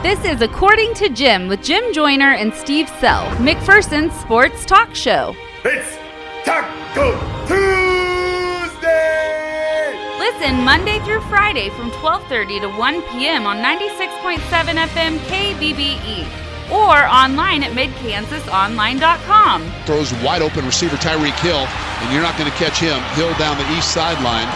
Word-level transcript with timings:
This 0.00 0.24
is 0.24 0.42
According 0.42 0.94
to 0.94 1.08
Jim 1.08 1.48
with 1.48 1.60
Jim 1.60 1.92
Joyner 1.92 2.30
and 2.32 2.54
Steve 2.54 2.88
Sell, 3.00 3.28
McPherson's 3.38 4.14
sports 4.20 4.64
talk 4.64 4.94
show. 4.94 5.34
It's 5.64 5.98
Taco 6.44 7.18
Tuesday! 7.48 8.86
Listen 10.20 10.62
Monday 10.62 11.00
through 11.00 11.20
Friday 11.22 11.70
from 11.70 11.90
12:30 11.90 12.60
to 12.60 12.68
1 12.68 13.02
p.m. 13.10 13.44
on 13.44 13.56
96.7 13.56 14.38
FM 14.86 15.18
KBBE 15.26 16.28
or 16.70 17.04
online 17.08 17.64
at 17.64 17.72
midkansasonline.com. 17.72 19.68
Throws 19.84 20.12
wide 20.22 20.42
open 20.42 20.64
receiver 20.64 20.94
Tyreek 20.96 21.36
Hill, 21.40 21.66
and 22.00 22.12
you're 22.12 22.22
not 22.22 22.36
going 22.38 22.50
to 22.50 22.56
catch 22.56 22.78
him. 22.78 22.98
Hill 23.14 23.32
down 23.38 23.58
the 23.58 23.68
east 23.76 23.92
sideline 23.92 24.48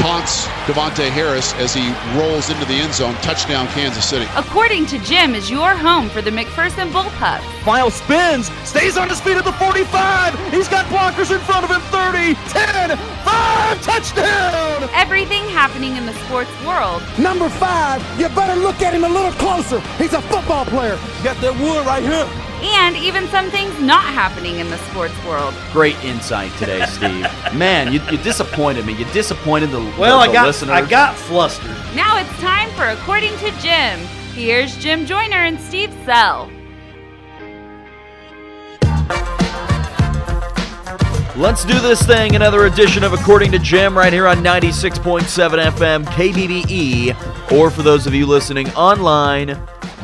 taunts 0.00 0.46
Devontae 0.64 1.10
Harris 1.10 1.52
as 1.54 1.74
he 1.74 1.92
rolls 2.18 2.48
into 2.48 2.64
the 2.64 2.74
end 2.74 2.94
zone. 2.94 3.14
Touchdown, 3.16 3.66
Kansas 3.68 4.04
City. 4.04 4.26
According 4.36 4.86
to 4.86 4.98
Jim, 5.00 5.34
is 5.34 5.50
your 5.50 5.74
home 5.74 6.08
for 6.08 6.22
the 6.22 6.30
McPherson 6.30 6.90
Bullpups. 6.90 7.66
Miles 7.66 7.94
spins, 7.94 8.50
stays 8.64 8.96
on 8.96 9.08
his 9.08 9.20
feet 9.20 9.36
at 9.36 9.44
the 9.44 9.52
45. 9.52 10.52
He's 10.52 10.68
got 10.68 10.86
blockers 10.86 11.34
in 11.34 11.40
front 11.40 11.64
of 11.64 11.70
him 11.70 11.82
30, 11.92 12.34
10, 12.48 12.96
5, 12.96 13.82
touchdown! 13.82 14.88
Everything 14.94 15.44
happening 15.50 15.96
in 15.96 16.06
the 16.06 16.14
sports 16.24 16.50
world. 16.64 17.02
Number 17.18 17.48
five, 17.48 18.00
you 18.18 18.28
better 18.30 18.58
look 18.58 18.80
at 18.80 18.94
him 18.94 19.04
a 19.04 19.08
little 19.08 19.32
closer. 19.32 19.80
He's 19.98 20.14
a 20.14 20.22
football 20.22 20.64
player. 20.64 20.98
You 21.18 21.24
got 21.24 21.36
that 21.42 21.54
wood 21.60 21.84
right 21.86 22.02
here. 22.02 22.49
And 22.62 22.96
even 22.96 23.26
some 23.28 23.50
things 23.50 23.78
not 23.80 24.04
happening 24.04 24.56
in 24.56 24.68
the 24.68 24.78
sports 24.78 25.14
world. 25.24 25.54
Great 25.72 25.96
insight 26.04 26.52
today, 26.58 26.84
Steve. 26.86 27.26
Man, 27.54 27.92
you, 27.92 28.00
you 28.10 28.18
disappointed 28.18 28.84
me. 28.84 28.92
You 28.94 29.06
disappointed 29.06 29.70
the, 29.70 29.80
Well, 29.98 30.20
the, 30.20 30.30
I 30.30 30.32
got 30.32 30.46
listeners. 30.46 30.70
I 30.70 30.86
got 30.86 31.16
flustered. 31.16 31.70
Now 31.94 32.18
it's 32.18 32.40
time 32.40 32.70
for 32.70 32.84
According 32.84 33.36
to 33.38 33.50
Jim. 33.60 33.98
Here's 34.34 34.76
Jim 34.76 35.06
Joyner 35.06 35.44
and 35.44 35.58
Steve 35.60 35.92
Sell. 36.04 36.50
Let's 41.36 41.64
do 41.64 41.80
this 41.80 42.02
thing. 42.02 42.36
Another 42.36 42.66
edition 42.66 43.02
of 43.02 43.14
According 43.14 43.52
to 43.52 43.58
Jim 43.58 43.96
right 43.96 44.12
here 44.12 44.26
on 44.26 44.38
96.7 44.38 45.22
FM 45.22 46.04
KBBE, 46.04 47.52
or 47.52 47.70
for 47.70 47.82
those 47.82 48.06
of 48.06 48.12
you 48.12 48.26
listening 48.26 48.68
online, 48.74 49.58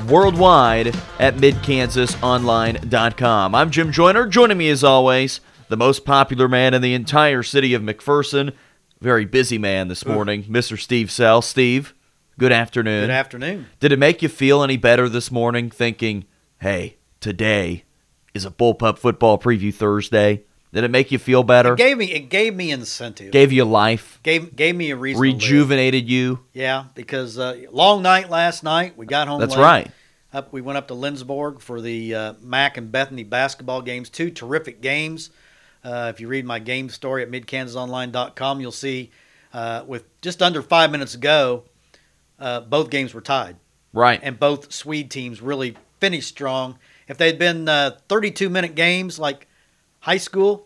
worldwide 0.08 0.88
at 1.18 1.34
midkansasonline.com. 1.36 3.54
I'm 3.54 3.70
Jim 3.70 3.92
Joyner. 3.92 4.26
Joining 4.26 4.58
me 4.58 4.68
as 4.70 4.82
always, 4.82 5.40
the 5.68 5.76
most 5.76 6.04
popular 6.04 6.48
man 6.48 6.74
in 6.74 6.82
the 6.82 6.94
entire 6.94 7.42
city 7.42 7.74
of 7.74 7.82
McPherson. 7.82 8.52
Very 9.00 9.24
busy 9.24 9.58
man 9.58 9.88
this 9.88 10.06
morning, 10.06 10.44
Mr. 10.44 10.78
Steve 10.78 11.10
Sell. 11.10 11.42
Steve, 11.42 11.94
good 12.38 12.52
afternoon. 12.52 13.02
Good 13.02 13.10
afternoon. 13.10 13.66
Did 13.78 13.92
it 13.92 13.98
make 13.98 14.22
you 14.22 14.28
feel 14.28 14.62
any 14.62 14.78
better 14.78 15.08
this 15.08 15.30
morning 15.30 15.70
thinking, 15.70 16.24
hey, 16.60 16.96
today 17.20 17.84
is 18.32 18.46
a 18.46 18.50
Bullpup 18.50 18.98
Football 18.98 19.38
Preview 19.38 19.74
Thursday? 19.74 20.44
Did 20.76 20.84
it 20.84 20.90
make 20.90 21.10
you 21.10 21.18
feel 21.18 21.42
better? 21.42 21.72
It 21.72 21.78
gave 21.78 21.96
me 21.96 22.12
it 22.12 22.28
gave 22.28 22.54
me 22.54 22.70
incentive. 22.70 23.32
Gave 23.32 23.50
you 23.50 23.64
life? 23.64 24.20
gave 24.22 24.54
gave 24.54 24.76
me 24.76 24.90
a 24.90 24.96
reason. 24.96 25.16
to. 25.16 25.22
Rejuvenated 25.22 26.06
you? 26.06 26.40
Yeah, 26.52 26.84
because 26.94 27.38
uh, 27.38 27.62
long 27.72 28.02
night 28.02 28.28
last 28.28 28.62
night. 28.62 28.94
We 28.94 29.06
got 29.06 29.26
home. 29.26 29.40
That's 29.40 29.56
late. 29.56 29.62
right. 29.62 29.90
Up, 30.34 30.52
we 30.52 30.60
went 30.60 30.76
up 30.76 30.88
to 30.88 30.94
Lindsborg 30.94 31.62
for 31.62 31.80
the 31.80 32.14
uh, 32.14 32.32
Mac 32.42 32.76
and 32.76 32.92
Bethany 32.92 33.24
basketball 33.24 33.80
games. 33.80 34.10
Two 34.10 34.30
terrific 34.30 34.82
games. 34.82 35.30
Uh, 35.82 36.12
if 36.14 36.20
you 36.20 36.28
read 36.28 36.44
my 36.44 36.58
game 36.58 36.90
story 36.90 37.22
at 37.22 37.30
midkansasonline.com, 37.30 38.60
you'll 38.60 38.70
see 38.70 39.10
uh, 39.54 39.82
with 39.86 40.04
just 40.20 40.42
under 40.42 40.60
five 40.60 40.90
minutes 40.90 41.14
ago, 41.14 41.64
uh, 42.38 42.60
both 42.60 42.90
games 42.90 43.14
were 43.14 43.22
tied, 43.22 43.56
Right. 43.94 44.20
and 44.22 44.38
both 44.38 44.74
Swede 44.74 45.10
teams 45.10 45.40
really 45.40 45.74
finished 46.00 46.28
strong. 46.28 46.78
If 47.08 47.16
they 47.16 47.28
had 47.28 47.38
been 47.38 47.66
uh, 47.66 47.92
32 48.10 48.50
minute 48.50 48.74
games 48.74 49.18
like 49.18 49.46
high 50.00 50.18
school, 50.18 50.65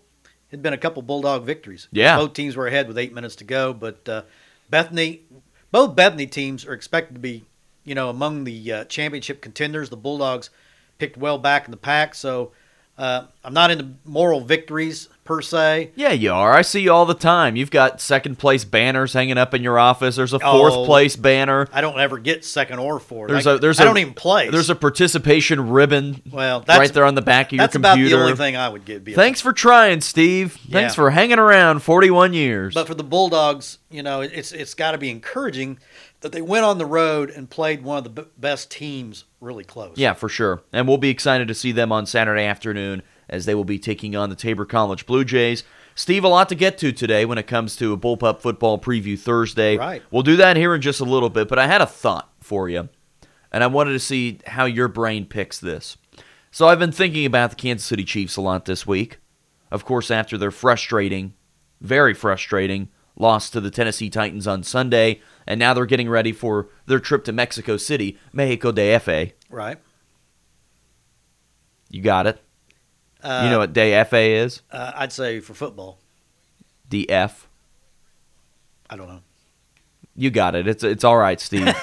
it'd 0.50 0.62
been 0.62 0.72
a 0.72 0.78
couple 0.78 1.02
Bulldog 1.02 1.44
victories. 1.44 1.88
Yeah. 1.92 2.16
both 2.16 2.32
teams 2.32 2.56
were 2.56 2.66
ahead 2.66 2.88
with 2.88 2.98
eight 2.98 3.14
minutes 3.14 3.36
to 3.36 3.44
go, 3.44 3.72
but 3.72 4.08
uh, 4.08 4.22
Bethany, 4.68 5.22
both 5.70 5.94
Bethany 5.96 6.26
teams 6.26 6.66
are 6.66 6.72
expected 6.72 7.14
to 7.14 7.20
be, 7.20 7.44
you 7.84 7.94
know, 7.94 8.08
among 8.08 8.44
the 8.44 8.72
uh, 8.72 8.84
championship 8.84 9.40
contenders. 9.40 9.90
The 9.90 9.96
Bulldogs 9.96 10.50
picked 10.98 11.16
well 11.16 11.38
back 11.38 11.64
in 11.64 11.70
the 11.70 11.76
pack, 11.76 12.14
so 12.14 12.52
uh, 12.98 13.24
I'm 13.44 13.54
not 13.54 13.70
into 13.70 13.88
moral 14.04 14.40
victories 14.40 15.08
per 15.24 15.40
se. 15.40 15.90
yeah, 15.94 16.10
you 16.10 16.32
are. 16.32 16.52
I 16.52 16.62
see 16.62 16.80
you 16.80 16.92
all 16.92 17.06
the 17.06 17.14
time. 17.14 17.54
You've 17.56 17.70
got 17.70 18.00
second 18.00 18.38
place 18.38 18.64
banners 18.64 19.12
hanging 19.12 19.38
up 19.38 19.54
in 19.54 19.62
your 19.62 19.78
office. 19.78 20.16
There's 20.16 20.32
a 20.32 20.40
fourth 20.40 20.72
Oh. 20.74 20.84
place 20.86 21.14
banner. 21.16 21.68
I 21.72 21.80
don't 21.80 21.98
ever 22.00 22.18
get 22.18 22.44
second 22.44 22.78
or 22.80 22.98
fourth. 22.98 23.30
There's 23.30 23.46
I, 23.46 23.52
a 23.54 23.58
there's 23.58 23.78
I 23.78 23.84
a 23.84 23.86
don't 23.86 23.98
even 23.98 24.14
play. 24.14 24.50
There's 24.50 24.70
a 24.70 24.74
participation 24.74 25.70
ribbon 25.70 26.22
well, 26.30 26.60
that's, 26.60 26.78
right 26.78 26.92
there 26.92 27.04
on 27.04 27.14
the 27.14 27.22
back 27.22 27.52
of 27.52 27.58
your 27.58 27.68
computer. 27.68 27.80
That's 27.82 28.00
about 28.10 28.16
the 28.18 28.22
only 28.24 28.36
thing 28.36 28.56
I 28.56 28.68
would 28.68 28.84
get. 28.84 29.04
Thanks 29.14 29.40
for 29.40 29.52
trying, 29.52 30.00
Steve. 30.00 30.58
Thanks 30.70 30.94
for 30.94 31.10
hanging 31.10 31.38
around 31.38 31.80
41 31.82 32.32
years. 32.34 32.74
But 32.74 32.86
for 32.86 32.94
the 32.94 33.04
Bulldogs, 33.04 33.78
you 33.90 34.02
know, 34.02 34.20
it's 34.22 34.52
it's 34.52 34.74
got 34.74 34.92
to 34.92 34.98
be 34.98 35.10
encouraging 35.10 35.78
that 36.20 36.32
they 36.32 36.42
went 36.42 36.64
on 36.64 36.78
the 36.78 36.84
road 36.86 37.30
and 37.30 37.48
played 37.48 37.82
one 37.82 37.98
of 37.98 38.04
the 38.04 38.10
b- 38.10 38.28
best 38.36 38.70
teams 38.70 39.24
really 39.40 39.64
close. 39.64 39.94
Yeah, 39.96 40.12
for 40.12 40.28
sure. 40.28 40.60
And 40.72 40.86
we'll 40.86 40.98
be 40.98 41.08
excited 41.08 41.48
to 41.48 41.54
see 41.54 41.72
them 41.72 41.92
on 41.92 42.04
Saturday 42.04 42.44
afternoon 42.44 43.02
as 43.30 43.46
they 43.46 43.54
will 43.54 43.64
be 43.64 43.78
taking 43.78 44.14
on 44.14 44.28
the 44.28 44.36
Tabor 44.36 44.66
College 44.66 45.06
Blue 45.06 45.24
Jays. 45.24 45.64
Steve, 45.94 46.24
a 46.24 46.28
lot 46.28 46.48
to 46.50 46.54
get 46.54 46.76
to 46.78 46.92
today 46.92 47.24
when 47.24 47.38
it 47.38 47.46
comes 47.46 47.76
to 47.76 47.92
a 47.92 47.96
Bullpup 47.96 48.40
Football 48.40 48.78
Preview 48.78 49.18
Thursday. 49.18 49.78
Right. 49.78 50.02
We'll 50.10 50.22
do 50.22 50.36
that 50.36 50.56
here 50.56 50.74
in 50.74 50.82
just 50.82 51.00
a 51.00 51.04
little 51.04 51.30
bit, 51.30 51.48
but 51.48 51.58
I 51.58 51.66
had 51.66 51.80
a 51.80 51.86
thought 51.86 52.30
for 52.40 52.68
you, 52.68 52.88
and 53.50 53.64
I 53.64 53.68
wanted 53.68 53.92
to 53.92 54.00
see 54.00 54.40
how 54.46 54.66
your 54.66 54.88
brain 54.88 55.24
picks 55.24 55.58
this. 55.58 55.96
So 56.50 56.68
I've 56.68 56.78
been 56.78 56.92
thinking 56.92 57.24
about 57.24 57.50
the 57.50 57.56
Kansas 57.56 57.86
City 57.86 58.04
Chiefs 58.04 58.36
a 58.36 58.40
lot 58.40 58.64
this 58.64 58.86
week. 58.86 59.18
Of 59.70 59.84
course, 59.84 60.10
after 60.10 60.36
their 60.36 60.50
frustrating, 60.50 61.34
very 61.80 62.12
frustrating 62.12 62.88
loss 63.16 63.50
to 63.50 63.60
the 63.60 63.70
Tennessee 63.70 64.10
Titans 64.10 64.46
on 64.46 64.62
Sunday, 64.62 65.20
and 65.46 65.60
now 65.60 65.74
they're 65.74 65.86
getting 65.86 66.08
ready 66.08 66.32
for 66.32 66.68
their 66.86 66.98
trip 66.98 67.24
to 67.24 67.32
Mexico 67.32 67.76
City, 67.76 68.18
Mexico 68.32 68.72
de 68.72 68.98
Fe. 68.98 69.34
Right. 69.48 69.78
You 71.90 72.02
got 72.02 72.26
it. 72.26 72.40
Uh, 73.22 73.42
you 73.44 73.50
know 73.50 73.58
what 73.58 73.72
day 73.72 74.02
FA 74.04 74.18
is? 74.20 74.62
Uh, 74.70 74.92
I'd 74.94 75.12
say 75.12 75.40
for 75.40 75.54
football. 75.54 75.98
DF. 76.90 77.32
I 78.88 78.96
don't 78.96 79.08
know. 79.08 79.20
You 80.16 80.30
got 80.30 80.54
it. 80.54 80.66
It's 80.66 80.82
it's 80.84 81.04
all 81.04 81.16
right, 81.16 81.40
Steve. 81.40 81.68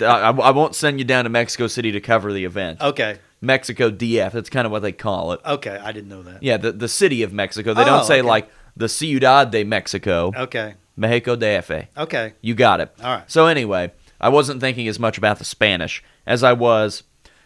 I, 0.00 0.04
I 0.30 0.50
won't 0.50 0.74
send 0.74 0.98
you 0.98 1.04
down 1.04 1.24
to 1.24 1.30
Mexico 1.30 1.66
City 1.66 1.92
to 1.92 2.00
cover 2.00 2.32
the 2.32 2.44
event. 2.44 2.80
Okay. 2.80 3.18
Mexico 3.40 3.90
DF. 3.90 4.32
That's 4.32 4.48
kind 4.50 4.66
of 4.66 4.72
what 4.72 4.82
they 4.82 4.92
call 4.92 5.32
it. 5.32 5.40
Okay. 5.44 5.76
I 5.76 5.92
didn't 5.92 6.08
know 6.08 6.22
that. 6.22 6.42
Yeah, 6.42 6.56
the 6.56 6.72
the 6.72 6.88
city 6.88 7.22
of 7.22 7.32
Mexico. 7.32 7.74
They 7.74 7.82
Oh, 7.82 7.86
don't 7.86 8.04
say 8.04 8.20
okay. 8.20 8.28
like 8.28 8.50
the 8.76 8.88
Ciudad 8.88 9.50
de 9.50 9.64
Mexico. 9.64 10.32
Okay. 10.36 10.74
Mexico 10.96 11.36
DF. 11.36 11.86
Okay. 11.96 12.34
You 12.40 12.54
got 12.54 12.80
it. 12.80 12.90
All 13.02 13.16
right. 13.16 13.30
So 13.30 13.46
anyway, 13.46 13.92
I 14.20 14.28
wasn't 14.28 14.60
thinking 14.60 14.88
as 14.88 14.98
much 14.98 15.18
about 15.18 15.38
the 15.38 15.44
Spanish 15.44 16.02
as 16.26 16.42
I 16.42 16.52
was 16.54 17.02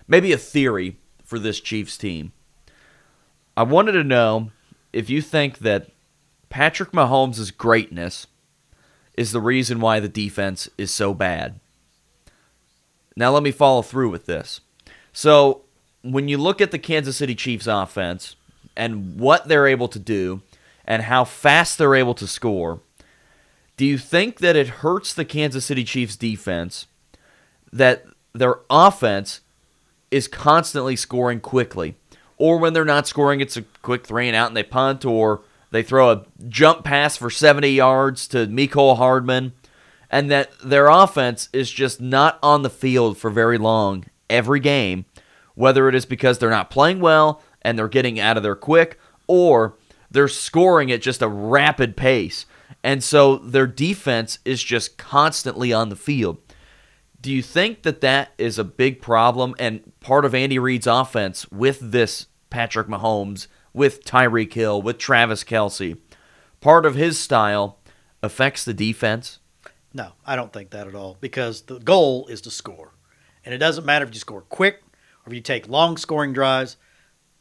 maybe 0.07 0.33
a 0.33 0.39
theory 0.39 0.99
for 1.25 1.39
this 1.39 1.61
Chiefs 1.61 1.97
team. 1.99 2.33
I 3.61 3.63
wanted 3.63 3.93
to 3.93 4.05
know 4.05 4.53
if 4.91 5.11
you 5.11 5.21
think 5.21 5.59
that 5.59 5.91
Patrick 6.49 6.93
Mahomes' 6.93 7.55
greatness 7.55 8.27
is 9.19 9.33
the 9.33 9.41
reason 9.43 9.81
why 9.81 10.01
the 10.01 10.09
defense 10.09 10.71
is 10.79 10.91
so 10.91 11.13
bad. 11.13 11.61
Now 13.15 13.31
let 13.33 13.43
me 13.43 13.51
follow 13.51 13.83
through 13.83 14.09
with 14.09 14.25
this. 14.25 14.63
So, 15.13 15.61
when 16.01 16.27
you 16.27 16.39
look 16.39 16.63
at 16.63 16.71
the 16.71 16.79
Kansas 16.79 17.19
City 17.19 17.35
Chiefs 17.35 17.67
offense 17.67 18.35
and 18.79 19.21
what 19.21 19.47
they're 19.47 19.67
able 19.67 19.89
to 19.89 19.99
do 19.99 20.41
and 20.87 21.03
how 21.03 21.25
fast 21.25 21.77
they're 21.77 21.95
able 21.95 22.15
to 22.15 22.27
score, 22.27 22.81
do 23.77 23.85
you 23.85 23.99
think 23.99 24.39
that 24.39 24.57
it 24.57 24.69
hurts 24.69 25.13
the 25.13 25.27
Kansas 25.27 25.67
City 25.67 25.85
Chiefs 25.85 26.17
defense 26.17 26.87
that 27.71 28.07
their 28.33 28.61
offense 28.71 29.43
is 30.11 30.29
constantly 30.29 30.97
scoring 30.97 31.41
quickly? 31.41 31.97
Or 32.41 32.57
when 32.57 32.73
they're 32.73 32.87
not 32.87 33.07
scoring, 33.07 33.41
it's 33.41 33.59
a 33.59 33.67
quick 33.83 34.07
three 34.07 34.27
and 34.27 34.35
out 34.35 34.49
and 34.49 34.57
they 34.57 34.63
punt, 34.63 35.05
or 35.05 35.43
they 35.73 35.83
throw 35.83 36.11
a 36.11 36.25
jump 36.49 36.85
pass 36.85 37.15
for 37.15 37.29
70 37.29 37.69
yards 37.69 38.27
to 38.29 38.47
Mecole 38.47 38.97
Hardman, 38.97 39.53
and 40.09 40.31
that 40.31 40.51
their 40.65 40.89
offense 40.89 41.51
is 41.53 41.71
just 41.71 42.01
not 42.01 42.39
on 42.43 42.63
the 42.63 42.71
field 42.71 43.19
for 43.19 43.29
very 43.29 43.59
long 43.59 44.07
every 44.31 44.59
game, 44.59 45.05
whether 45.55 45.87
it 45.87 45.95
is 45.95 46.07
because 46.07 46.39
they're 46.39 46.49
not 46.49 46.71
playing 46.71 47.01
well 47.01 47.43
and 47.61 47.79
they're 47.79 47.89
getting 47.89 48.19
out 48.19 48.39
of 48.39 48.43
there 48.43 48.57
quick, 48.57 48.99
or 49.27 49.75
they're 50.11 50.27
scoring 50.27 50.91
at 50.91 51.03
just 51.03 51.21
a 51.21 51.29
rapid 51.29 51.95
pace. 51.95 52.47
And 52.83 53.05
so 53.05 53.37
their 53.37 53.67
defense 53.67 54.39
is 54.47 54.65
just 54.65 54.97
constantly 54.97 55.75
on 55.75 55.91
the 55.91 55.95
field. 55.95 56.39
Do 57.21 57.31
you 57.31 57.43
think 57.43 57.83
that 57.83 58.01
that 58.01 58.31
is 58.39 58.59
a 58.59 58.65
big 58.65 59.03
problem 59.03 59.55
and 59.59 59.93
part 60.01 60.25
of 60.25 60.35
Andy 60.35 60.59
Reid's 60.59 60.87
offense 60.87 61.47
with 61.53 61.93
this 61.93 62.29
Patrick 62.51 62.89
Mahomes, 62.89 63.47
with 63.73 64.05
Tyreek 64.05 64.53
Hill, 64.53 64.83
with 64.83 64.99
Travis 64.99 65.45
Kelce? 65.45 65.99
Part 66.61 66.85
of 66.85 66.95
his 66.95 67.19
style 67.19 67.79
affects 68.23 68.65
the 68.65 68.75
defense? 68.75 69.39
No, 69.93 70.13
I 70.27 70.37
don't 70.37 70.53
think 70.53 70.71
that 70.71 70.87
at 70.87 70.95
all 70.95 71.17
because 71.21 71.63
the 71.63 71.79
goal 71.79 72.27
is 72.27 72.41
to 72.43 72.51
score. 72.51 72.93
And 73.45 73.55
it 73.55 73.59
doesn't 73.59 73.87
matter 73.87 74.05
if 74.05 74.15
you 74.15 74.21
score 74.21 74.43
quick 74.43 74.83
or 75.25 75.29
if 75.29 75.35
you 75.35 75.41
take 75.41 75.69
long 75.69 75.97
scoring 75.97 76.33
drives, 76.33 76.77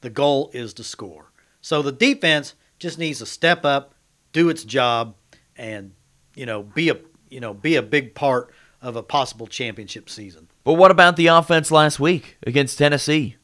the 0.01 0.09
goal 0.09 0.49
is 0.53 0.73
to 0.75 0.83
score. 0.83 1.31
So 1.61 1.81
the 1.81 1.91
defense 1.91 2.55
just 2.79 2.97
needs 2.97 3.19
to 3.19 3.25
step 3.25 3.65
up, 3.65 3.93
do 4.31 4.49
its 4.49 4.63
job, 4.63 5.15
and 5.57 5.91
you 6.35 6.45
know 6.45 6.63
be 6.63 6.89
a 6.89 6.97
you 7.29 7.39
know 7.39 7.53
be 7.53 7.75
a 7.75 7.81
big 7.81 8.15
part 8.15 8.53
of 8.81 8.95
a 8.95 9.03
possible 9.03 9.45
championship 9.45 10.09
season. 10.09 10.47
But 10.63 10.73
what 10.73 10.91
about 10.91 11.17
the 11.17 11.27
offense 11.27 11.69
last 11.69 11.99
week 11.99 12.37
against 12.47 12.77
Tennessee? 12.77 13.35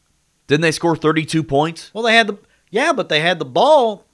Didn't 0.48 0.62
they 0.62 0.72
score 0.72 0.96
32 0.96 1.44
points? 1.44 1.92
Well, 1.94 2.04
they 2.04 2.16
had 2.16 2.28
the 2.28 2.38
yeah, 2.70 2.94
but 2.94 3.10
they 3.10 3.22
had 3.22 3.40
the 3.40 3.46
ball. 3.46 4.06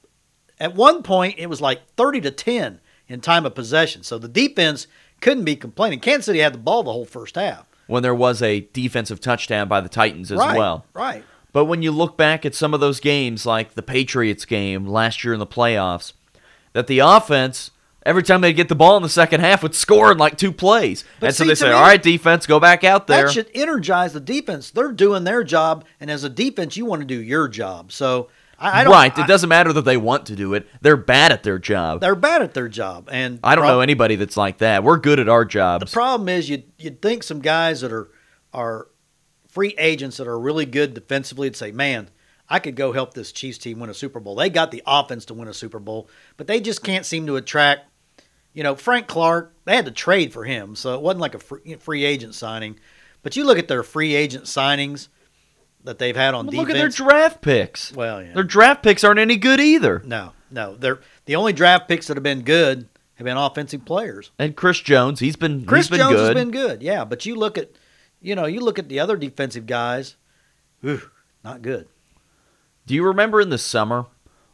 At 0.59 0.75
one 0.75 1.01
point, 1.01 1.35
it 1.39 1.47
was 1.47 1.61
like 1.61 1.81
thirty 1.95 2.21
to 2.21 2.31
ten 2.31 2.79
in 3.07 3.19
time 3.21 3.45
of 3.45 3.55
possession. 3.55 4.03
So 4.03 4.17
the 4.17 4.27
defense 4.27 4.87
couldn't 5.19 5.45
be 5.45 5.55
complaining. 5.55 5.99
Kansas 5.99 6.27
City 6.27 6.39
had 6.39 6.53
the 6.53 6.59
ball 6.59 6.83
the 6.83 6.91
whole 6.91 7.05
first 7.05 7.35
half. 7.35 7.67
When 7.87 8.03
there 8.03 8.15
was 8.15 8.41
a 8.41 8.61
defensive 8.71 9.19
touchdown 9.19 9.67
by 9.67 9.81
the 9.81 9.89
Titans 9.89 10.31
as 10.31 10.39
right, 10.39 10.57
well. 10.57 10.85
Right. 10.93 11.23
But 11.51 11.65
when 11.65 11.81
you 11.81 11.91
look 11.91 12.17
back 12.17 12.45
at 12.45 12.55
some 12.55 12.73
of 12.73 12.79
those 12.79 12.99
games, 12.99 13.45
like 13.45 13.73
the 13.73 13.81
Patriots 13.81 14.45
game 14.45 14.85
last 14.85 15.23
year 15.23 15.33
in 15.33 15.39
the 15.39 15.47
playoffs, 15.47 16.13
that 16.73 16.87
the 16.87 16.99
offense, 16.99 17.71
every 18.05 18.23
time 18.23 18.41
they 18.41 18.53
get 18.53 18.69
the 18.69 18.75
ball 18.75 18.97
in 18.97 19.03
the 19.03 19.09
second 19.09 19.41
half, 19.41 19.63
would 19.63 19.75
score 19.75 20.11
in 20.11 20.17
like 20.17 20.37
two 20.37 20.51
plays. 20.51 21.03
But 21.19 21.27
and 21.27 21.35
so 21.35 21.43
they 21.45 21.55
say, 21.55 21.67
me, 21.69 21.73
all 21.73 21.81
right, 21.81 22.01
defense, 22.01 22.45
go 22.45 22.59
back 22.59 22.83
out 22.83 23.07
there. 23.07 23.25
That 23.25 23.33
should 23.33 23.49
energize 23.53 24.13
the 24.13 24.19
defense. 24.19 24.71
They're 24.71 24.91
doing 24.91 25.23
their 25.23 25.43
job, 25.43 25.85
and 25.99 26.09
as 26.11 26.23
a 26.23 26.29
defense, 26.29 26.77
you 26.77 26.85
want 26.85 27.01
to 27.01 27.05
do 27.05 27.21
your 27.21 27.47
job. 27.47 27.91
So 27.91 28.29
I, 28.59 28.81
I 28.81 28.83
don't. 28.83 28.93
right. 28.93 29.17
I- 29.17 29.23
it 29.23 29.27
doesn't 29.27 29.49
matter 29.49 29.73
that 29.73 29.83
they 29.85 29.97
want 29.97 30.27
to 30.27 30.35
do 30.35 30.53
it. 30.53 30.67
They're 30.81 30.97
bad 30.97 31.31
at 31.31 31.43
their 31.43 31.57
job. 31.59 32.01
They're 32.01 32.15
bad 32.15 32.41
at 32.41 32.53
their 32.53 32.67
job, 32.69 33.09
and 33.11 33.39
I 33.43 33.55
don't 33.55 33.63
prob- 33.63 33.71
know 33.75 33.79
anybody 33.81 34.15
that's 34.15 34.37
like 34.37 34.59
that. 34.59 34.83
We're 34.83 34.97
good 34.97 35.19
at 35.19 35.29
our 35.29 35.45
jobs. 35.45 35.85
The 35.85 35.91
problem 35.93 36.29
is 36.29 36.49
you 36.49 36.63
you'd 36.77 37.01
think 37.01 37.23
some 37.23 37.39
guys 37.39 37.81
that 37.81 37.91
are 37.91 38.09
are 38.53 38.87
free 39.49 39.75
agents 39.77 40.17
that 40.17 40.27
are 40.27 40.39
really 40.39 40.65
good 40.65 40.93
defensively 40.93 41.47
would 41.47 41.55
say, 41.55 41.71
"Man, 41.71 42.09
I 42.49 42.59
could 42.59 42.75
go 42.75 42.91
help 42.93 43.13
this 43.13 43.31
Chiefs 43.31 43.57
team 43.57 43.79
win 43.79 43.89
a 43.89 43.93
Super 43.93 44.19
Bowl." 44.19 44.35
They 44.35 44.49
got 44.49 44.71
the 44.71 44.83
offense 44.85 45.25
to 45.25 45.33
win 45.33 45.47
a 45.47 45.53
Super 45.53 45.79
Bowl, 45.79 46.09
but 46.37 46.47
they 46.47 46.59
just 46.59 46.83
can't 46.83 47.05
seem 47.05 47.25
to 47.27 47.35
attract. 47.37 47.87
You 48.53 48.63
know, 48.63 48.75
Frank 48.75 49.07
Clark. 49.07 49.53
They 49.65 49.75
had 49.75 49.85
to 49.85 49.91
trade 49.91 50.33
for 50.33 50.43
him, 50.43 50.75
so 50.75 50.95
it 50.95 51.01
wasn't 51.01 51.21
like 51.21 51.35
a 51.35 51.39
free, 51.39 52.03
agent 52.03 52.35
signing. 52.35 52.79
But 53.23 53.35
you 53.35 53.43
look 53.45 53.57
at 53.59 53.67
their 53.67 53.83
free 53.83 54.15
agent 54.15 54.45
signings 54.45 55.07
that 55.83 55.99
they've 55.99 56.15
had 56.15 56.33
on 56.33 56.45
But 56.45 56.51
defense. 56.51 56.67
look 56.67 56.75
at 56.75 56.79
their 56.79 56.89
draft 56.89 57.41
picks. 57.41 57.91
well, 57.93 58.21
yeah. 58.21 58.33
Their 58.33 58.43
draft 58.43 58.83
picks 58.83 59.03
aren't 59.03 59.19
any 59.19 59.37
good 59.37 59.59
either. 59.59 60.01
no, 60.05 60.33
no. 60.49 60.75
They're 60.75 60.99
the 61.25 61.35
only 61.35 61.53
draft 61.53 61.87
picks 61.87 62.07
that 62.07 62.17
have 62.17 62.23
been 62.23 62.41
good 62.41 62.87
have 63.15 63.25
been 63.25 63.37
offensive 63.37 63.85
players. 63.85 64.31
And 64.39 64.55
Chris 64.55 64.79
Jones, 64.79 65.19
he's 65.19 65.35
been 65.35 65.65
Chris 65.65 65.87
he's 65.87 65.91
been 65.91 65.99
Jones 65.99 66.15
good. 66.15 66.25
has 66.25 66.43
been 66.45 66.51
good, 66.51 66.81
yeah. 66.83 67.05
But 67.05 67.25
you 67.25 67.35
look 67.35 67.57
at, 67.57 67.69
you 68.19 68.35
know, 68.35 68.45
you 68.47 68.59
look 68.59 68.79
at 68.79 68.89
the 68.89 68.99
other 68.99 69.15
defensive 69.15 69.65
guys, 69.67 70.15
ooh, 70.83 71.01
not 71.43 71.61
good. 71.61 71.87
Do 72.87 72.95
you 72.95 73.05
remember 73.05 73.39
in 73.39 73.49
the 73.49 73.57
summer 73.59 74.07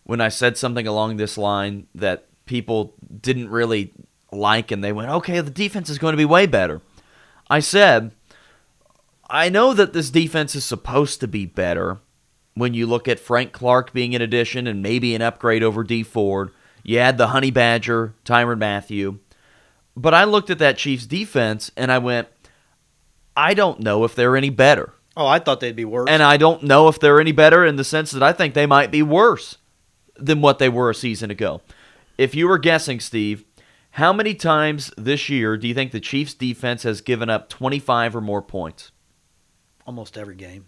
when 0.04 0.20
I 0.22 0.28
said 0.30 0.58
something 0.58 0.86
along 0.86 1.16
this 1.18 1.38
line 1.38 1.88
that 1.96 2.26
people 2.48 2.96
didn't 3.22 3.50
really 3.50 3.94
like 4.32 4.72
and 4.72 4.84
they 4.84 4.92
went, 4.92 5.10
okay, 5.10 5.40
the 5.42 5.52
defense 5.52 5.90
is 5.90 6.00
going 6.00 6.14
to 6.14 6.18
be 6.18 6.26
way 6.26 6.46
better? 6.46 6.82
I 7.50 7.60
said, 7.60 8.12
I 9.30 9.50
know 9.50 9.74
that 9.74 9.94
this 9.94 10.10
defense 10.10 10.56
is 10.56 10.66
supposed 10.66 11.20
to 11.20 11.28
be 11.28 11.46
better 11.46 12.00
when 12.56 12.74
you 12.74 12.88
look 12.88 13.08
at 13.08 13.20
Frank 13.20 13.52
Clark 13.52 13.94
being 13.94 14.16
an 14.16 14.22
addition 14.22 14.68
and 14.68 14.82
maybe 14.82 15.14
an 15.14 15.22
upgrade 15.22 15.64
over 15.64 15.84
Dee 15.84 16.04
Ford. 16.04 16.52
You 16.84 16.98
add 17.00 17.18
the 17.18 17.28
Honey 17.28 17.52
Badger, 17.52 18.14
Tyrann 18.26 18.60
Mathieu. 18.60 19.20
But 19.96 20.14
I 20.14 20.24
looked 20.24 20.50
at 20.50 20.60
that 20.60 20.78
Chiefs 20.78 21.06
defense 21.06 21.72
and 21.76 21.92
I 21.92 21.98
went, 21.98 22.28
I 23.36 23.54
don't 23.54 23.80
know 23.80 24.04
if 24.04 24.16
they're 24.16 24.38
any 24.38 24.50
better. 24.50 24.94
Oh, 25.16 25.28
I 25.28 25.40
thought 25.40 25.60
they'd 25.60 25.76
be 25.76 25.86
worse. 25.86 26.10
And 26.10 26.22
I 26.22 26.38
don't 26.38 26.64
know 26.64 26.88
if 26.88 27.00
they're 27.00 27.20
any 27.20 27.32
better 27.32 27.66
in 27.66 27.76
the 27.76 27.84
sense 27.84 28.12
that 28.12 28.24
I 28.24 28.34
think 28.34 28.54
they 28.54 28.68
might 28.68 28.92
be 28.92 29.02
worse 29.02 29.58
than 30.16 30.42
what 30.42 30.60
they 30.60 30.70
were 30.70 30.90
a 30.90 30.96
season 30.96 31.32
ago. 31.32 31.62
If 32.18 32.34
you 32.36 32.48
were 32.48 32.58
guessing, 32.58 33.00
Steve, 33.00 33.46
how 33.92 34.12
many 34.14 34.34
times 34.34 34.92
this 34.98 35.30
year 35.30 35.58
do 35.58 35.68
you 35.68 35.74
think 35.74 35.92
the 35.92 36.00
Chiefs 36.00 36.34
defense 36.34 36.84
has 36.84 37.02
given 37.02 37.30
up 37.30 37.50
25 37.50 38.16
or 38.16 38.22
more 38.22 38.42
points? 38.42 38.92
almost 39.88 40.18
every 40.18 40.36
game. 40.36 40.66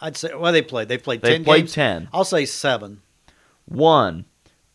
I'd 0.00 0.16
say. 0.16 0.32
Well, 0.34 0.52
they 0.52 0.62
played. 0.62 0.88
They 0.88 0.96
played 0.96 1.20
They 1.20 1.32
ten 1.32 1.44
played 1.44 1.62
games. 1.62 1.74
10. 1.74 2.08
I'll 2.12 2.24
say 2.24 2.46
seven. 2.46 3.02
One, 3.66 4.24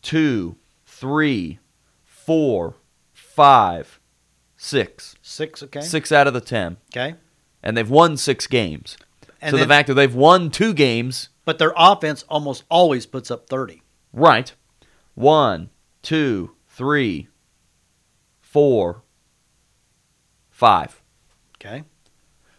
two, 0.02 0.56
three, 0.84 1.58
four, 2.04 2.74
five, 3.12 3.98
six. 4.56 5.16
Six. 5.22 5.62
Okay. 5.64 5.80
Six 5.80 6.12
out 6.12 6.26
of 6.28 6.34
the 6.34 6.40
10. 6.40 6.76
Okay. 6.94 7.16
And 7.62 7.76
they've 7.76 7.90
won 7.90 8.16
six 8.16 8.46
games. 8.46 8.96
And 9.40 9.52
so 9.52 9.56
the 9.56 9.66
fact 9.66 9.88
that 9.88 9.94
they've 9.94 10.14
won 10.14 10.50
two 10.50 10.72
games 10.72 11.30
But 11.44 11.58
their 11.58 11.72
offense 11.76 12.24
almost 12.28 12.64
always 12.68 13.06
puts 13.06 13.30
up 13.30 13.48
thirty. 13.48 13.82
Right. 14.12 14.52
One, 15.14 15.70
two, 16.06 16.52
three, 16.68 17.26
four, 18.40 19.02
five. 20.50 21.02
Okay. 21.58 21.82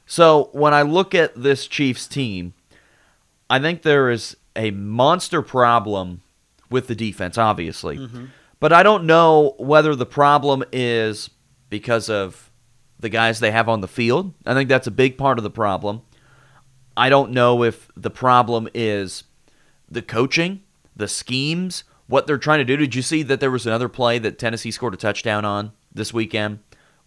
So 0.05 0.49
when 0.51 0.73
I 0.73 0.81
look 0.81 1.15
at 1.15 1.33
this 1.41 1.65
Chiefs 1.65 2.07
team, 2.07 2.53
I 3.49 3.59
think 3.59 3.83
there 3.83 4.09
is 4.09 4.35
a 4.53 4.71
monster 4.71 5.41
problem 5.41 6.23
with 6.69 6.87
the 6.87 6.95
defense, 6.95 7.37
obviously. 7.37 7.97
Mm-hmm. 7.97 8.25
But 8.59 8.73
I 8.73 8.83
don't 8.83 9.05
know 9.05 9.55
whether 9.57 9.95
the 9.95 10.05
problem 10.05 10.65
is 10.73 11.29
because 11.69 12.09
of 12.09 12.51
the 12.99 13.07
guys 13.07 13.39
they 13.39 13.51
have 13.51 13.69
on 13.69 13.79
the 13.79 13.87
field. 13.87 14.33
I 14.45 14.55
think 14.55 14.67
that's 14.67 14.87
a 14.87 14.91
big 14.91 15.17
part 15.17 15.37
of 15.37 15.43
the 15.43 15.49
problem. 15.49 16.01
I 16.97 17.07
don't 17.07 17.31
know 17.31 17.63
if 17.63 17.89
the 17.95 18.09
problem 18.09 18.67
is 18.73 19.23
the 19.89 20.01
coaching, 20.01 20.63
the 20.97 21.07
schemes, 21.07 21.85
what 22.07 22.25
they're 22.27 22.37
trying 22.37 22.59
to 22.59 22.65
do. 22.65 22.77
Did 22.77 22.95
you 22.95 23.01
see 23.01 23.23
that 23.23 23.39
there 23.39 23.51
was 23.51 23.65
another 23.65 23.89
play 23.89 24.17
that 24.19 24.39
Tennessee 24.39 24.71
scored 24.71 24.93
a 24.93 24.97
touchdown 24.97 25.45
on 25.45 25.71
this 25.93 26.13
weekend 26.13 26.59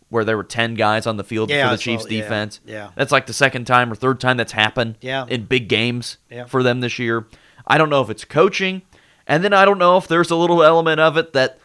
where 0.08 0.24
there 0.24 0.36
were 0.36 0.44
10 0.44 0.74
guys 0.74 1.06
on 1.06 1.16
the 1.16 1.24
field 1.24 1.50
Yeah, 1.50 1.68
for 1.70 1.76
the 1.76 1.82
Chiefs 1.82 2.06
yeah, 2.10 2.20
defense? 2.22 2.60
yeah. 2.66 2.90
That's 2.96 3.12
like 3.12 3.26
the 3.26 3.32
second 3.32 3.66
time 3.66 3.90
or 3.92 3.94
third 3.94 4.20
time 4.20 4.36
that's 4.36 4.52
happened 4.52 4.96
Yeah. 5.00 5.24
in 5.28 5.44
big 5.44 5.68
games 5.68 6.18
Yeah. 6.30 6.44
for 6.46 6.62
them 6.62 6.80
this 6.80 6.98
year. 6.98 7.26
I 7.66 7.78
don't 7.78 7.90
know 7.90 8.00
if 8.02 8.10
it's 8.10 8.24
coaching, 8.24 8.82
and 9.26 9.44
then 9.44 9.52
I 9.52 9.64
don't 9.64 9.78
know 9.78 9.96
if 9.96 10.08
there's 10.08 10.30
a 10.30 10.36
little 10.36 10.62
element 10.64 10.98
of 11.00 11.16
it 11.16 11.32
that 11.34 11.58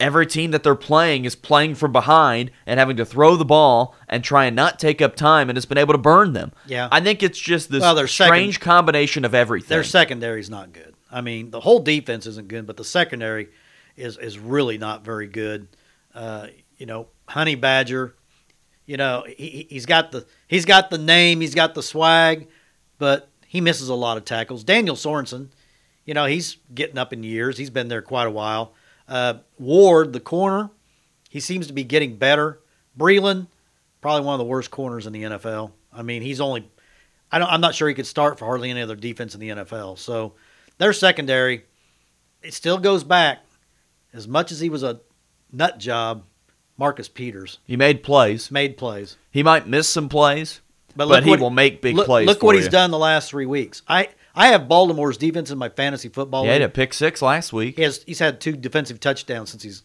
every 0.00 0.26
team 0.26 0.50
that 0.52 0.62
they're 0.62 0.74
playing 0.74 1.24
is 1.24 1.34
playing 1.34 1.74
from 1.74 1.92
behind 1.92 2.50
and 2.66 2.78
having 2.78 2.96
to 2.96 3.04
throw 3.04 3.34
the 3.36 3.44
ball 3.44 3.94
and 4.08 4.22
try 4.22 4.44
and 4.44 4.54
not 4.54 4.78
take 4.78 5.02
up 5.02 5.16
time 5.16 5.48
and 5.50 5.56
has 5.56 5.66
been 5.66 5.78
able 5.78 5.92
to 5.94 5.98
burn 5.98 6.32
them. 6.34 6.52
Yeah. 6.66 6.88
I 6.92 7.00
think 7.00 7.22
it's 7.22 7.38
just 7.38 7.70
this 7.70 7.80
Well, 7.80 7.94
their 7.94 8.06
second- 8.06 8.34
strange 8.34 8.60
combination 8.60 9.24
of 9.24 9.34
everything. 9.34 9.68
Their 9.68 9.82
secondary's 9.84 10.48
not 10.50 10.72
good. 10.72 10.94
I 11.10 11.20
mean, 11.20 11.50
the 11.50 11.60
whole 11.60 11.80
defense 11.80 12.26
isn't 12.26 12.48
good, 12.48 12.66
but 12.66 12.76
the 12.76 12.84
secondary 12.84 13.48
is 13.96 14.16
is 14.18 14.38
really 14.38 14.78
not 14.78 15.04
very 15.04 15.26
good. 15.26 15.68
Uh, 16.14 16.48
you 16.76 16.86
know, 16.86 17.08
Honey 17.28 17.54
Badger, 17.54 18.14
you 18.86 18.96
know, 18.96 19.24
he, 19.26 19.66
he's 19.68 19.86
got 19.86 20.12
the 20.12 20.26
he's 20.46 20.64
got 20.64 20.90
the 20.90 20.98
name, 20.98 21.40
he's 21.40 21.54
got 21.54 21.74
the 21.74 21.82
swag, 21.82 22.48
but 22.98 23.28
he 23.46 23.60
misses 23.60 23.88
a 23.88 23.94
lot 23.94 24.16
of 24.16 24.24
tackles. 24.24 24.64
Daniel 24.64 24.96
Sorensen, 24.96 25.48
you 26.04 26.14
know, 26.14 26.26
he's 26.26 26.56
getting 26.74 26.98
up 26.98 27.12
in 27.12 27.22
years. 27.22 27.58
He's 27.58 27.70
been 27.70 27.88
there 27.88 28.02
quite 28.02 28.26
a 28.26 28.30
while. 28.30 28.74
Uh, 29.08 29.34
Ward, 29.58 30.12
the 30.12 30.20
corner, 30.20 30.70
he 31.30 31.40
seems 31.40 31.66
to 31.66 31.72
be 31.72 31.84
getting 31.84 32.16
better. 32.16 32.60
Breeland, 32.98 33.46
probably 34.00 34.26
one 34.26 34.34
of 34.34 34.38
the 34.38 34.44
worst 34.44 34.70
corners 34.70 35.06
in 35.06 35.12
the 35.12 35.22
NFL. 35.22 35.72
I 35.92 36.02
mean, 36.02 36.22
he's 36.22 36.40
only 36.40 36.70
I 37.30 37.38
don't, 37.38 37.50
I'm 37.50 37.60
not 37.60 37.74
sure 37.74 37.88
he 37.88 37.94
could 37.94 38.06
start 38.06 38.38
for 38.38 38.46
hardly 38.46 38.70
any 38.70 38.82
other 38.82 38.96
defense 38.96 39.34
in 39.34 39.40
the 39.40 39.48
NFL. 39.50 39.98
So 39.98 40.34
their 40.78 40.92
secondary, 40.92 41.64
it 42.42 42.54
still 42.54 42.78
goes 42.78 43.04
back 43.04 43.40
as 44.12 44.26
much 44.26 44.50
as 44.52 44.60
he 44.60 44.68
was 44.70 44.82
a 44.82 45.00
nut 45.52 45.78
job. 45.78 46.24
Marcus 46.76 47.08
Peters 47.08 47.58
he 47.66 47.76
made 47.76 48.04
plays. 48.04 48.52
made 48.52 48.76
plays, 48.76 49.16
He 49.32 49.42
might 49.42 49.66
miss 49.66 49.88
some 49.88 50.08
plays, 50.08 50.60
but, 50.94 51.08
look 51.08 51.24
he 51.24 51.30
what- 51.30 51.40
will 51.40 51.50
make 51.50 51.82
big 51.82 51.96
look, 51.96 52.06
plays. 52.06 52.24
Look 52.26 52.40
what 52.44 52.52
you. 52.54 52.60
he's 52.60 52.68
done 52.68 52.92
the 52.92 52.98
last 52.98 53.28
three 53.30 53.46
weeks. 53.46 53.82
I 53.88 54.10
I 54.32 54.48
have 54.48 54.68
Baltimore's 54.68 55.16
defense 55.16 55.50
in 55.50 55.58
my 55.58 55.70
fantasy 55.70 56.08
football. 56.08 56.44
He 56.44 56.50
had 56.50 56.62
a 56.62 56.68
pick 56.68 56.94
six 56.94 57.20
last 57.20 57.52
week. 57.52 57.74
He 57.76 57.82
has 57.82 58.04
he's 58.06 58.20
had 58.20 58.40
two 58.40 58.52
defensive 58.52 59.00
touchdowns 59.00 59.50
since 59.50 59.64
he's 59.64 59.82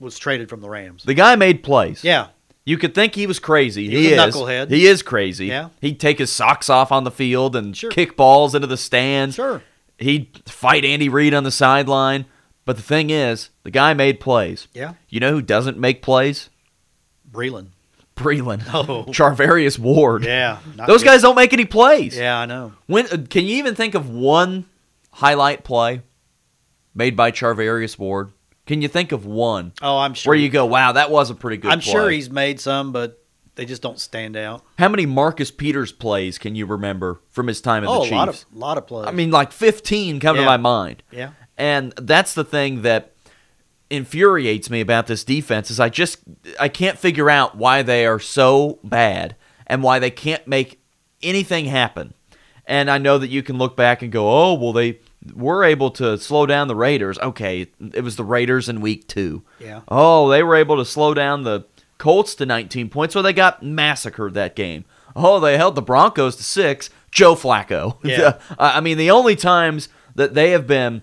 was 0.00 0.18
traded 0.18 0.48
from 0.48 0.62
the 0.62 0.70
Rams. 0.70 1.02
The 1.04 1.12
guy 1.12 1.36
made 1.36 1.62
plays. 1.62 2.02
Yeah, 2.02 2.28
You 2.64 2.78
could 2.78 2.94
think 2.94 3.14
he 3.14 3.26
was 3.26 3.38
crazy. 3.38 3.90
He 3.90 3.96
He, 4.08 4.12
is. 4.14 4.18
knucklehead. 4.18 4.70
He 4.70 4.86
is 4.86 5.02
crazy. 5.02 5.46
Yeah. 5.48 5.68
He'd 5.82 6.00
take 6.00 6.18
his 6.18 6.32
socks 6.32 6.70
off 6.70 6.90
on 6.90 7.04
the 7.04 7.10
field 7.10 7.54
and 7.54 7.76
Sure. 7.76 7.90
kick 7.90 8.16
balls 8.16 8.54
into 8.54 8.66
the 8.66 8.78
stands. 8.78 9.34
sure. 9.36 9.62
He'd 10.02 10.42
fight 10.48 10.84
Andy 10.84 11.08
Reid 11.08 11.34
on 11.34 11.44
the 11.44 11.50
sideline. 11.50 12.26
But 12.64 12.76
the 12.76 12.82
thing 12.82 13.10
is, 13.10 13.50
the 13.64 13.70
guy 13.72 13.92
made 13.92 14.20
plays. 14.20 14.68
Yeah, 14.72 14.94
You 15.08 15.18
know 15.18 15.32
who 15.32 15.42
doesn't 15.42 15.78
make 15.78 16.00
plays? 16.00 16.48
Breeland. 17.30 17.68
Breeland. 18.16 18.62
Oh. 18.72 19.04
Charvarius 19.10 19.78
Ward. 19.78 20.24
Yeah, 20.24 20.58
Those 20.86 21.02
good. 21.02 21.08
guys 21.10 21.22
don't 21.22 21.34
make 21.34 21.52
any 21.52 21.64
plays. 21.64 22.16
Yeah, 22.16 22.38
I 22.38 22.46
know. 22.46 22.72
When 22.86 23.06
uh, 23.06 23.24
can 23.28 23.44
you 23.46 23.56
even 23.56 23.74
think 23.74 23.94
of 23.94 24.10
one 24.10 24.66
highlight 25.12 25.64
play 25.64 26.02
made 26.94 27.16
by 27.16 27.32
Charvarius 27.32 27.98
Ward? 27.98 28.30
Can 28.66 28.80
you 28.80 28.86
think 28.88 29.10
of 29.12 29.26
one 29.26 29.72
Oh, 29.82 29.98
I'm 29.98 30.14
sure. 30.14 30.30
where 30.30 30.38
you 30.38 30.48
go, 30.48 30.66
"Wow, 30.66 30.92
that 30.92 31.10
was 31.10 31.30
a 31.30 31.34
pretty 31.34 31.56
good 31.56 31.72
I'm 31.72 31.80
play." 31.80 31.92
sure 31.92 32.10
he's 32.10 32.30
made 32.30 32.60
some, 32.60 32.92
but 32.92 33.21
they 33.54 33.64
just 33.64 33.82
don't 33.82 33.98
stand 34.00 34.36
out. 34.36 34.62
How 34.78 34.88
many 34.88 35.04
Marcus 35.06 35.50
Peters 35.50 35.92
plays 35.92 36.38
can 36.38 36.54
you 36.54 36.64
remember 36.66 37.20
from 37.30 37.46
his 37.48 37.60
time 37.60 37.84
at 37.84 37.88
Oh, 37.90 37.94
the 37.94 38.00
a 38.00 38.02
Chiefs? 38.04 38.12
lot 38.12 38.28
of 38.28 38.44
lot 38.52 38.78
of 38.78 38.86
plays. 38.86 39.06
I 39.08 39.12
mean, 39.12 39.30
like 39.30 39.52
15 39.52 40.20
come 40.20 40.36
to 40.36 40.44
my 40.44 40.56
mind. 40.56 41.02
Yeah. 41.10 41.30
And 41.58 41.92
that's 41.96 42.34
the 42.34 42.44
thing 42.44 42.82
that 42.82 43.12
infuriates 43.90 44.70
me 44.70 44.80
about 44.80 45.06
this 45.06 45.22
defense 45.24 45.70
is 45.70 45.78
I 45.78 45.88
just 45.88 46.18
I 46.58 46.68
can't 46.68 46.98
figure 46.98 47.28
out 47.28 47.56
why 47.56 47.82
they 47.82 48.06
are 48.06 48.18
so 48.18 48.78
bad 48.82 49.36
and 49.66 49.82
why 49.82 49.98
they 49.98 50.10
can't 50.10 50.46
make 50.46 50.80
anything 51.22 51.66
happen. 51.66 52.14
And 52.66 52.90
I 52.90 52.98
know 52.98 53.18
that 53.18 53.28
you 53.28 53.42
can 53.42 53.58
look 53.58 53.76
back 53.76 54.02
and 54.02 54.10
go, 54.12 54.28
"Oh, 54.30 54.54
well 54.54 54.72
they 54.72 55.00
were 55.34 55.62
able 55.64 55.90
to 55.92 56.16
slow 56.16 56.46
down 56.46 56.68
the 56.68 56.76
Raiders." 56.76 57.18
Okay, 57.18 57.66
it 57.92 58.02
was 58.02 58.16
the 58.16 58.24
Raiders 58.24 58.68
in 58.68 58.80
week 58.80 59.08
2. 59.08 59.42
Yeah. 59.60 59.80
Oh, 59.88 60.30
they 60.30 60.42
were 60.42 60.54
able 60.56 60.76
to 60.78 60.84
slow 60.84 61.12
down 61.12 61.42
the 61.42 61.64
Colts 62.02 62.34
to 62.34 62.44
19 62.44 62.88
points, 62.88 63.14
so 63.14 63.22
they 63.22 63.32
got 63.32 63.62
massacred 63.62 64.34
that 64.34 64.56
game. 64.56 64.84
Oh, 65.14 65.38
they 65.38 65.56
held 65.56 65.76
the 65.76 65.82
Broncos 65.82 66.34
to 66.34 66.42
6. 66.42 66.90
Joe 67.12 67.36
Flacco. 67.36 67.96
Yeah. 68.04 68.40
I 68.58 68.80
mean, 68.80 68.98
the 68.98 69.12
only 69.12 69.36
times 69.36 69.88
that 70.16 70.34
they 70.34 70.50
have 70.50 70.66
been 70.66 71.02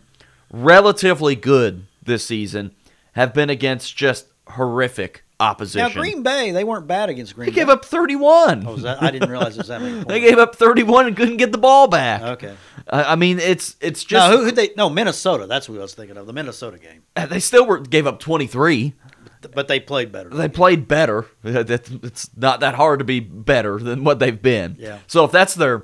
relatively 0.52 1.38
good 1.38 1.86
this 2.04 2.26
season 2.26 2.76
have 3.14 3.34
been 3.34 3.50
against 3.50 3.96
just 3.96 4.28
horrific 4.50 5.24
opposition. 5.40 5.88
now 5.88 5.94
Green 5.94 6.22
Bay, 6.22 6.52
they 6.52 6.66
weren't 6.66 6.86
bad 6.86 7.08
against 7.08 7.34
Green 7.34 7.46
Bay. 7.46 7.52
they 7.52 7.56
Bay. 7.56 7.62
gave 7.62 7.70
up 7.70 7.86
31. 7.86 8.68
Oh, 8.68 8.74
was 8.74 8.82
that? 8.82 9.02
I 9.02 9.10
didn't 9.10 9.30
realize 9.30 9.56
it 9.56 9.60
was 9.60 9.68
that 9.70 9.82
many. 9.82 10.04
they 10.08 10.20
gave 10.20 10.38
up 10.38 10.54
31 10.54 11.08
and 11.08 11.16
couldn't 11.16 11.38
get 11.38 11.54
the 11.54 11.58
ball 11.58 11.88
back. 11.88 12.22
Okay. 12.22 12.56
I 12.90 13.14
I 13.14 13.16
mean, 13.16 13.40
it's 13.40 13.78
it's 13.80 14.04
just 14.04 14.30
no, 14.30 14.38
who, 14.38 14.44
who 14.44 14.52
they? 14.52 14.72
No, 14.76 14.90
Minnesota. 14.90 15.46
That's 15.48 15.70
what 15.70 15.78
I 15.78 15.82
was 15.82 15.94
thinking 15.94 16.18
of. 16.18 16.28
The 16.28 16.34
Minnesota 16.34 16.78
game. 16.78 17.04
Uh, 17.16 17.26
they 17.26 17.40
still 17.40 17.66
were 17.66 17.80
gave 17.80 18.06
up 18.06 18.20
23. 18.20 18.96
But 19.42 19.68
they 19.68 19.80
played 19.80 20.12
better. 20.12 20.30
They 20.30 20.50
played 20.50 20.88
better. 20.88 21.26
It's 21.44 22.30
not 22.36 22.60
that 22.60 22.76
hard 22.76 23.00
to 23.00 23.06
be 23.06 23.20
better 23.20 23.78
than 23.80 24.04
what 24.04 24.20
they've 24.20 24.42
been. 24.42 24.76
Yeah. 24.80 25.00
So 25.08 25.24
if 25.26 25.32
that's 25.32 25.56
their 25.56 25.84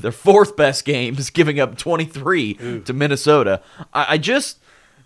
their 0.00 0.12
fourth 0.12 0.56
best 0.56 0.84
game 0.84 1.16
is 1.16 1.30
giving 1.30 1.60
up 1.60 1.76
23 1.78 2.82
to 2.84 2.92
Minnesota, 2.92 3.62
I, 3.92 4.06
I 4.14 4.18
just 4.18 4.58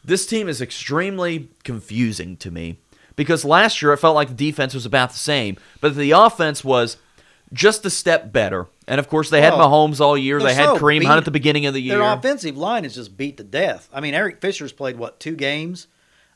this 0.04 0.26
team 0.26 0.48
is 0.48 0.62
extremely 0.62 1.50
confusing 1.64 2.36
to 2.38 2.50
me 2.50 2.78
because 3.16 3.44
last 3.44 3.82
year 3.82 3.92
I 3.92 3.96
felt 3.96 4.14
like 4.14 4.28
the 4.28 4.34
defense 4.34 4.72
was 4.74 4.86
about 4.86 5.10
the 5.10 5.18
same, 5.18 5.56
but 5.80 5.94
the 5.96 6.12
offense 6.12 6.64
was 6.64 6.96
just 7.52 7.84
a 7.84 7.90
step 7.90 8.32
better. 8.32 8.66
And 8.86 8.98
of 8.98 9.08
course, 9.08 9.30
they 9.30 9.42
had 9.42 9.54
Well, 9.54 9.68
Mahomes 9.70 10.00
all 10.00 10.16
year. 10.16 10.40
They 10.40 10.54
had 10.54 10.64
so 10.66 10.78
Kareem 10.78 11.00
beat- 11.00 11.06
Hunt 11.06 11.18
at 11.18 11.24
the 11.24 11.30
beginning 11.30 11.66
of 11.66 11.74
the 11.74 11.80
year. 11.80 11.98
Their 11.98 12.12
offensive 12.12 12.56
line 12.56 12.84
is 12.84 12.94
just 12.94 13.16
beat 13.16 13.36
to 13.36 13.44
death. 13.44 13.88
I 13.92 14.00
mean, 14.00 14.14
Eric 14.14 14.40
Fisher's 14.40 14.72
played 14.72 14.96
what 14.98 15.20
two 15.20 15.34
games. 15.36 15.86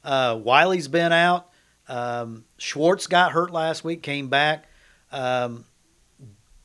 Uh, 0.04 0.36
Wylie's 0.36 0.88
been 0.88 1.12
out. 1.12 1.48
Um, 1.88 2.44
Schwartz 2.58 3.06
got 3.06 3.32
hurt 3.32 3.50
last 3.50 3.84
week, 3.84 4.02
came 4.02 4.28
back. 4.28 4.66
Um, 5.10 5.64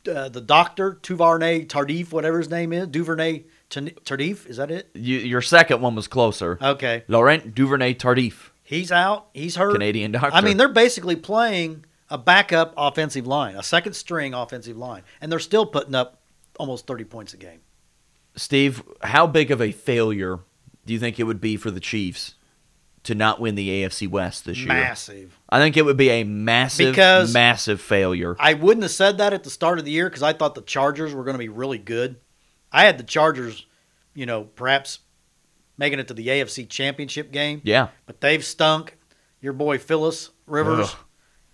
uh, 0.10 0.30
the 0.30 0.42
doctor 0.42 1.00
Tuvernay 1.02 1.66
Tardif, 1.66 2.12
whatever 2.12 2.38
his 2.40 2.50
name 2.50 2.74
is, 2.74 2.88
Duvernay 2.88 3.44
Tardif, 3.70 4.48
is 4.48 4.58
that 4.58 4.72
it? 4.72 4.90
You, 4.94 5.18
your 5.20 5.42
second 5.42 5.82
one 5.82 5.96
was 5.96 6.08
closer. 6.08 6.58
Okay, 6.62 7.04
Laurent 7.08 7.54
Duvernay 7.54 7.96
Tardif. 7.96 8.50
he's 8.64 8.92
out. 8.92 9.28
He's 9.34 9.56
hurt. 9.56 9.74
Canadian 9.74 10.12
doctor. 10.12 10.32
I 10.34 10.42
mean, 10.42 10.58
they're 10.58 10.70
basically 10.70 11.16
playing 11.16 11.86
a 12.10 12.18
backup 12.18 12.74
offensive 12.78 13.28
line, 13.28 13.56
a 13.56 13.64
second 13.64 13.94
string 13.94 14.34
offensive 14.34 14.78
line, 14.78 15.04
and 15.22 15.32
they're 15.32 15.40
still 15.40 15.66
putting 15.66 15.96
up 15.96 16.22
almost 16.58 16.88
thirty 16.88 17.04
points 17.04 17.34
a 17.34 17.38
game. 17.38 17.60
Steve, 18.36 18.82
how 19.02 19.28
big 19.28 19.52
of 19.52 19.62
a 19.62 19.72
failure 19.72 20.40
do 20.86 20.94
you 20.94 21.00
think 21.00 21.20
it 21.20 21.24
would 21.24 21.42
be 21.42 21.58
for 21.58 21.72
the 21.72 21.80
Chiefs 21.80 22.36
to 23.04 23.16
not 23.16 23.40
win 23.40 23.56
the 23.56 23.70
AFC 23.84 24.08
West 24.10 24.46
this 24.46 24.58
year? 24.60 24.68
Massive. 24.68 25.40
I 25.50 25.60
think 25.60 25.78
it 25.78 25.86
would 25.86 25.98
be 25.98 26.10
a 26.10 26.24
massive, 26.24 26.92
Because- 26.94 27.34
massive 27.34 27.80
failure. 27.82 28.36
I 28.40 28.54
wouldn't 28.54 28.84
have 28.84 28.92
said 28.92 29.18
that 29.20 29.34
at 29.34 29.44
the 29.44 29.50
start 29.50 29.80
of 29.80 29.86
the 29.86 29.92
year 29.92 30.10
because 30.10 30.24
I 30.24 30.34
thought 30.34 30.56
the 30.56 30.62
Chargers 30.62 31.14
were 31.14 31.24
going 31.24 31.36
to 31.36 31.40
be 31.40 31.50
really 31.50 31.78
good. 31.78 32.18
I 32.72 32.84
had 32.86 32.98
the 32.98 33.04
Chargers, 33.04 33.66
you 34.14 34.26
know, 34.26 34.44
perhaps 34.44 35.00
making 35.78 36.00
it 36.00 36.08
to 36.10 36.14
the 36.14 36.28
AFC 36.28 36.66
Championship 36.70 37.32
game, 37.32 37.62
Yeah. 37.64 37.88
but 38.06 38.22
they've 38.22 38.44
stunk. 38.44 38.98
Your 39.42 39.54
boy 39.54 39.78
Phyllis 39.78 40.30
Rivers 40.46 40.90
Ugh. 40.90 40.96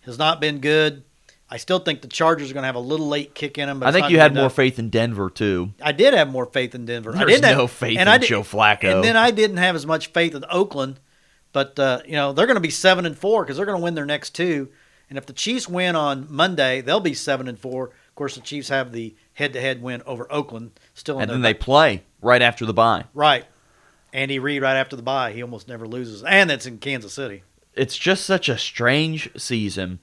has 0.02 0.18
not 0.18 0.42
been 0.42 0.60
good. 0.60 1.04
I 1.48 1.58
still 1.58 1.78
think 1.78 2.02
the 2.02 2.08
Chargers 2.08 2.50
are 2.50 2.56
going 2.56 2.64
to 2.64 2.68
have 2.68 2.74
a 2.76 2.80
little 2.80 3.08
late 3.08 3.36
kick 3.36 3.60
in 3.60 3.68
them. 3.68 3.80
But 3.80 3.90
I 3.90 3.92
think 3.92 4.10
you 4.10 4.18
had 4.20 4.34
more 4.34 4.50
faith 4.50 4.80
in 4.80 4.90
Denver 4.90 5.30
too. 5.30 5.74
I 5.80 5.92
did 5.92 6.16
have 6.16 6.28
more 6.32 6.48
faith 6.48 6.74
in 6.74 6.86
Denver. 6.86 7.16
I 7.16 7.24
didn't 7.24 7.44
have, 7.46 7.58
no 7.58 7.68
faith 7.68 8.00
and 8.00 8.08
in 8.10 8.14
I 8.14 8.18
did- 8.18 8.28
Joe 8.30 8.42
Flacco. 8.42 8.96
And 8.96 9.04
then 9.04 9.16
I 9.16 9.30
didn't 9.30 9.58
have 9.58 9.76
as 9.76 9.86
much 9.86 10.08
faith 10.08 10.34
in 10.34 10.44
Oakland, 10.50 11.00
but 11.56 11.80
uh, 11.80 12.02
you 12.06 12.12
know 12.12 12.34
they're 12.34 12.48
going 12.48 12.56
to 12.56 12.62
be 12.62 12.70
seven 12.70 13.06
and 13.06 13.18
four 13.18 13.44
because 13.44 13.56
they're 13.56 13.66
going 13.66 13.80
to 13.80 13.84
win 13.84 13.96
their 13.96 14.06
next 14.06 14.32
two. 14.36 14.68
And 15.10 15.18
if 15.18 15.26
the 15.26 15.32
Chiefs 15.32 15.70
win 15.70 15.96
on 15.96 16.28
Monday, 16.30 16.82
they'll 16.82 17.00
be 17.00 17.14
seven 17.14 17.48
and 17.48 17.58
four. 17.58 17.86
Of 17.86 18.16
course, 18.16 18.36
the 18.36 18.42
Chiefs 18.42 18.68
have 18.68 18.92
the 18.92 19.16
head-to-head 19.36 19.82
win 19.82 20.02
over 20.06 20.28
Oakland 20.30 20.78
still 20.94 21.16
in 21.18 21.24
And 21.24 21.32
then 21.32 21.42
they 21.44 21.54
play 21.54 22.04
right 22.22 22.42
after 22.42 22.66
the 22.66 22.74
bye. 22.74 23.06
right. 23.14 23.46
Andy 24.12 24.38
Reid 24.38 24.64
right 24.64 24.76
after 24.76 24.98
the 24.98 25.02
bye, 25.02 25.32
he 25.32 25.42
almost 25.42 25.70
never 25.70 25.88
loses, 25.88 26.24
and 26.24 26.50
that's 26.50 26.66
in 26.66 26.78
Kansas 26.78 27.14
City. 27.14 27.44
It's 27.74 27.98
just 27.98 28.26
such 28.26 28.50
a 28.50 28.58
strange 28.58 29.30
season. 29.38 30.00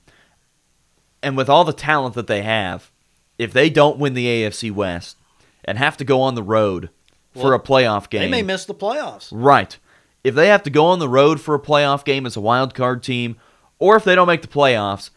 And 1.22 1.36
with 1.36 1.50
all 1.50 1.64
the 1.64 1.72
talent 1.74 2.14
that 2.14 2.28
they 2.28 2.42
have, 2.42 2.90
if 3.38 3.52
they 3.52 3.68
don't 3.68 3.98
win 3.98 4.14
the 4.14 4.26
AFC 4.26 4.70
West 4.70 5.18
and 5.64 5.76
have 5.76 5.98
to 5.98 6.04
go 6.04 6.22
on 6.22 6.34
the 6.34 6.42
road 6.42 6.88
for 7.32 7.52
a 7.54 7.60
playoff 7.60 8.08
game, 8.08 8.22
They 8.22 8.28
may 8.28 8.42
miss 8.42 8.64
the 8.64 8.74
playoffs. 8.74 9.28
Right. 9.30 9.78
If 10.24 10.34
they 10.34 10.48
have 10.48 10.62
to 10.64 10.70
go 10.70 10.86
on 10.86 10.98
the 10.98 11.08
road 11.08 11.40
for 11.40 11.54
a 11.54 11.58
playoff 11.60 12.04
game 12.04 12.26
as 12.26 12.36
a 12.36 12.40
wild 12.40 12.74
card 12.74 13.02
team, 13.02 13.36
or 13.78 13.96
if 13.96 14.04
they 14.04 14.14
don't 14.14 14.28
make 14.28 14.42
the 14.42 14.48
playoffs, 14.48 15.10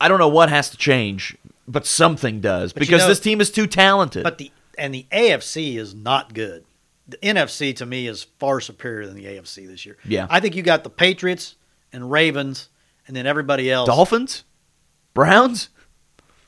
I 0.00 0.08
don't 0.08 0.18
know 0.18 0.28
what 0.28 0.48
has 0.48 0.70
to 0.70 0.76
change, 0.76 1.36
but 1.66 1.84
something 1.86 2.40
does 2.40 2.72
But 2.72 2.82
you 2.82 2.86
because 2.86 3.02
know- 3.02 3.08
this 3.08 3.20
team 3.20 3.40
is 3.40 3.50
too 3.50 3.66
talented. 3.66 4.22
But 4.24 4.38
the 4.38 4.50
and 4.78 4.94
the 4.94 5.06
AFC 5.12 5.76
is 5.76 5.94
not 5.94 6.32
good. 6.32 6.64
The 7.08 7.18
NFC 7.18 7.74
to 7.76 7.84
me 7.86 8.06
is 8.06 8.24
far 8.38 8.60
superior 8.60 9.04
than 9.06 9.16
the 9.16 9.26
AFC 9.26 9.66
this 9.66 9.84
year. 9.84 9.96
Yeah. 10.04 10.26
I 10.30 10.38
think 10.40 10.54
you 10.54 10.62
got 10.62 10.84
the 10.84 10.90
Patriots 10.90 11.56
and 11.92 12.10
Ravens, 12.10 12.68
and 13.08 13.16
then 13.16 13.26
everybody 13.26 13.70
else. 13.70 13.88
Dolphins, 13.88 14.44
Browns, 15.12 15.68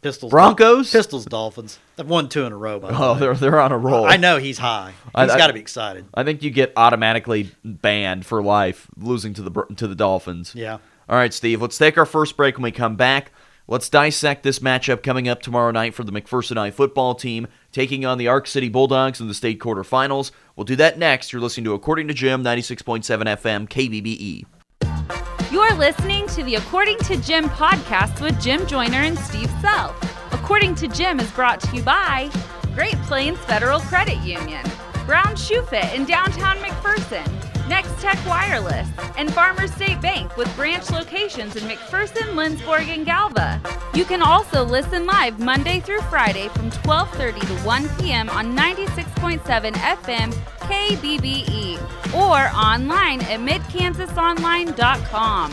Pistols, 0.03 0.31
Broncos? 0.31 0.91
Pistols, 0.91 1.25
Dolphins. 1.25 1.79
They've 1.95 2.07
won 2.07 2.29
two 2.29 2.45
in 2.45 2.53
a 2.53 2.57
row. 2.57 2.81
By 2.81 2.91
the 2.91 2.99
oh, 2.99 3.13
way. 3.15 3.21
they're 3.21 3.35
they're 3.35 3.61
on 3.61 3.71
a 3.71 3.79
roll. 3.79 4.05
I 4.05 4.17
know 4.17 4.39
he's 4.39 4.59
high. 4.59 4.95
I- 5.15 5.25
He's 5.25 5.33
I- 5.33 5.39
got 5.39 5.47
to 5.47 5.53
be 5.53 5.61
excited. 5.61 6.05
I 6.13 6.25
think 6.25 6.43
you 6.43 6.51
get 6.51 6.73
automatically 6.77 7.51
banned 7.65 8.27
for 8.27 8.43
life 8.43 8.89
losing 8.97 9.33
to 9.35 9.43
the 9.43 9.65
to 9.77 9.87
the 9.87 9.95
Dolphins. 9.95 10.53
Yeah. 10.57 10.79
All 11.09 11.17
right, 11.17 11.33
Steve. 11.33 11.63
Let's 11.63 11.79
take 11.79 11.97
our 11.97 12.07
first 12.07 12.37
break. 12.37 12.57
When 12.57 12.65
we 12.65 12.73
come 12.73 12.97
back, 12.97 13.31
let's 13.69 13.89
dissect 13.89 14.43
this 14.43 14.59
matchup 14.59 15.03
coming 15.05 15.29
up 15.29 15.41
tomorrow 15.41 15.71
night 15.71 15.95
for 15.95 16.03
the 16.05 16.13
McPherson 16.13 16.57
High 16.57 16.71
football 16.73 17.15
team 17.15 17.47
taking 17.71 18.05
on 18.05 18.19
the 18.19 18.27
Ark 18.29 18.47
City 18.49 18.69
Bulldogs 18.69 19.21
in 19.21 19.29
the 19.29 19.35
state 19.35 19.61
quarterfinals. 19.61 20.33
We'll 20.57 20.65
do 20.65 20.77
that 20.77 20.99
next. 20.99 21.33
You're 21.33 21.43
listening 21.43 21.65
to 21.65 21.75
According 21.75 22.09
to 22.09 22.15
Jim, 22.15 22.43
96.7 22.43 23.03
FM, 23.05 23.69
KBBE. 23.69 24.45
You're 25.53 25.75
listening 25.75 26.27
to 26.29 26.43
the 26.43 26.55
According 26.55 26.97
to 27.01 27.19
Jim 27.19 27.45
podcast 27.45 28.23
with 28.23 28.41
Jim 28.41 28.67
Joyner 28.67 29.03
and 29.03 29.19
Steve 29.19 29.51
Sell. 29.61 29.95
According 30.31 30.77
to 30.77 30.89
Jim 30.89 31.21
is 31.21 31.31
brought 31.33 31.61
to 31.61 31.77
you 31.77 31.83
by 31.83 32.31
Great 32.75 32.97
Plains 33.03 33.37
Federal 33.41 33.81
Credit 33.81 34.17
Union, 34.23 34.65
Brown 35.05 35.37
Shoe 35.37 35.61
Fit 35.65 35.93
in 35.93 36.07
downtown 36.07 36.57
McPherson, 36.57 37.52
Next 37.69 38.01
Tech 38.01 38.19
Wireless, 38.27 38.89
and 39.17 39.33
Farmers 39.33 39.73
State 39.73 40.01
Bank 40.01 40.37
with 40.37 40.55
branch 40.57 40.91
locations 40.91 41.57
in 41.57 41.63
McPherson, 41.65 42.35
Lindsborg, 42.35 42.89
and 42.89 43.07
Galva. 43.07 43.61
You 43.95 44.05
can 44.05 44.23
also 44.23 44.65
listen 44.65 45.07
live 45.07 45.39
Monday 45.39 45.81
through 45.81 46.01
Friday 46.03 46.49
from 46.49 46.71
12:30 46.71 47.41
to 47.41 47.55
1 47.67 47.89
p.m. 47.99 48.29
on 48.31 48.57
96.7 48.57 49.73
FM 49.73 50.33
KBBE 50.63 51.79
or 52.15 52.51
online 52.57 53.21
at 53.23 53.41
midkansasonline.com. 53.41 55.51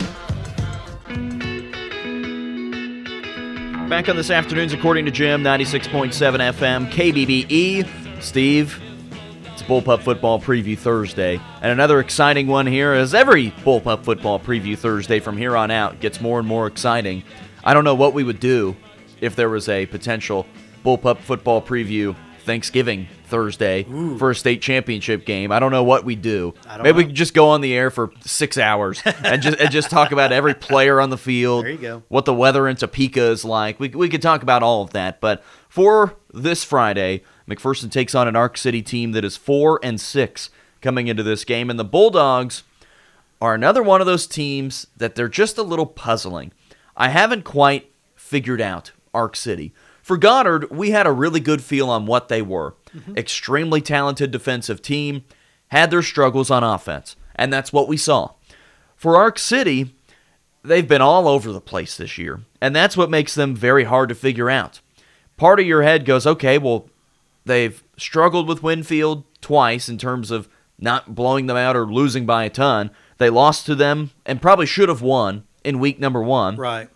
Back 3.88 4.08
on 4.08 4.14
this 4.16 4.30
afternoon's 4.30 4.72
According 4.72 5.04
to 5.06 5.10
Jim, 5.10 5.42
96.7 5.42 6.12
FM, 6.12 6.88
KBBE. 6.92 8.22
Steve, 8.22 8.80
it's 9.60 9.68
Bullpup 9.68 10.02
Football 10.02 10.40
Preview 10.40 10.78
Thursday. 10.78 11.40
And 11.60 11.70
another 11.70 12.00
exciting 12.00 12.46
one 12.46 12.66
here, 12.66 12.92
as 12.92 13.14
every 13.14 13.50
Bullpup 13.50 14.04
Football 14.04 14.40
Preview 14.40 14.76
Thursday 14.76 15.20
from 15.20 15.36
here 15.36 15.56
on 15.56 15.70
out 15.70 16.00
gets 16.00 16.20
more 16.20 16.38
and 16.38 16.48
more 16.48 16.66
exciting. 16.66 17.22
I 17.62 17.74
don't 17.74 17.84
know 17.84 17.94
what 17.94 18.14
we 18.14 18.24
would 18.24 18.40
do 18.40 18.76
if 19.20 19.36
there 19.36 19.50
was 19.50 19.68
a 19.68 19.86
potential 19.86 20.46
Bullpup 20.84 21.18
Football 21.18 21.60
Preview 21.60 22.16
Thanksgiving 22.44 23.06
Thursday 23.26 23.84
for 24.18 24.30
a 24.30 24.34
state 24.34 24.62
championship 24.62 25.26
game. 25.26 25.52
I 25.52 25.60
don't 25.60 25.70
know 25.70 25.84
what 25.84 26.04
we 26.04 26.16
do. 26.16 26.54
Maybe 26.78 26.92
we 26.92 27.02
know. 27.02 27.06
could 27.08 27.16
just 27.16 27.34
go 27.34 27.50
on 27.50 27.60
the 27.60 27.74
air 27.74 27.90
for 27.90 28.12
six 28.24 28.56
hours 28.56 29.02
and 29.04 29.42
just 29.42 29.58
and 29.60 29.70
just 29.70 29.90
talk 29.90 30.10
about 30.10 30.32
every 30.32 30.54
player 30.68 31.00
on 31.00 31.10
the 31.10 31.18
field. 31.18 31.64
There 31.64 31.72
you 31.72 31.78
go. 31.78 32.02
What 32.08 32.24
the 32.24 32.34
weather 32.34 32.66
in 32.66 32.76
Topeka 32.76 33.30
is 33.30 33.44
like. 33.44 33.78
We 33.78 33.88
we 33.90 34.08
could 34.08 34.22
talk 34.22 34.42
about 34.42 34.62
all 34.62 34.82
of 34.82 34.90
that. 34.90 35.20
But 35.20 35.44
for 35.68 36.16
this 36.32 36.64
Friday, 36.64 37.22
McPherson 37.50 37.90
takes 37.90 38.14
on 38.14 38.28
an 38.28 38.36
Ark 38.36 38.56
City 38.56 38.80
team 38.82 39.12
that 39.12 39.24
is 39.24 39.36
four 39.36 39.80
and 39.82 40.00
six 40.00 40.50
coming 40.80 41.08
into 41.08 41.22
this 41.22 41.44
game, 41.44 41.68
and 41.68 41.78
the 41.78 41.84
Bulldogs 41.84 42.62
are 43.40 43.54
another 43.54 43.82
one 43.82 44.00
of 44.00 44.06
those 44.06 44.26
teams 44.26 44.86
that 44.96 45.14
they're 45.14 45.28
just 45.28 45.58
a 45.58 45.62
little 45.62 45.86
puzzling. 45.86 46.52
I 46.96 47.08
haven't 47.08 47.44
quite 47.44 47.90
figured 48.14 48.60
out 48.60 48.92
Ark 49.14 49.34
City. 49.34 49.72
For 50.02 50.16
Goddard, 50.16 50.70
we 50.70 50.90
had 50.90 51.06
a 51.06 51.12
really 51.12 51.40
good 51.40 51.62
feel 51.62 51.88
on 51.88 52.06
what 52.06 52.28
they 52.28 52.42
were. 52.42 52.74
Mm-hmm. 52.94 53.16
Extremely 53.16 53.80
talented 53.80 54.30
defensive 54.30 54.82
team, 54.82 55.24
had 55.68 55.90
their 55.90 56.02
struggles 56.02 56.50
on 56.50 56.64
offense, 56.64 57.16
and 57.34 57.52
that's 57.52 57.72
what 57.72 57.88
we 57.88 57.96
saw. 57.96 58.32
For 58.96 59.16
Ark 59.16 59.38
City, 59.38 59.94
they've 60.62 60.86
been 60.86 61.00
all 61.00 61.26
over 61.26 61.52
the 61.52 61.60
place 61.60 61.96
this 61.96 62.18
year, 62.18 62.40
and 62.60 62.76
that's 62.76 62.96
what 62.96 63.08
makes 63.08 63.34
them 63.34 63.54
very 63.54 63.84
hard 63.84 64.08
to 64.10 64.14
figure 64.14 64.50
out. 64.50 64.80
Part 65.36 65.60
of 65.60 65.66
your 65.66 65.82
head 65.82 66.04
goes, 66.04 66.26
okay, 66.26 66.58
well, 66.58 66.89
they've 67.50 67.82
struggled 67.96 68.48
with 68.48 68.62
Winfield 68.62 69.24
twice 69.40 69.88
in 69.88 69.98
terms 69.98 70.30
of 70.30 70.48
not 70.78 71.14
blowing 71.14 71.46
them 71.46 71.56
out 71.56 71.76
or 71.76 71.84
losing 71.86 72.24
by 72.24 72.44
a 72.44 72.50
ton. 72.50 72.90
They 73.18 73.28
lost 73.28 73.66
to 73.66 73.74
them 73.74 74.10
and 74.24 74.40
probably 74.40 74.66
should 74.66 74.88
have 74.88 75.02
won 75.02 75.44
in 75.64 75.78
week 75.78 75.98
number 75.98 76.22
one. 76.22 76.56
Right. 76.56 76.88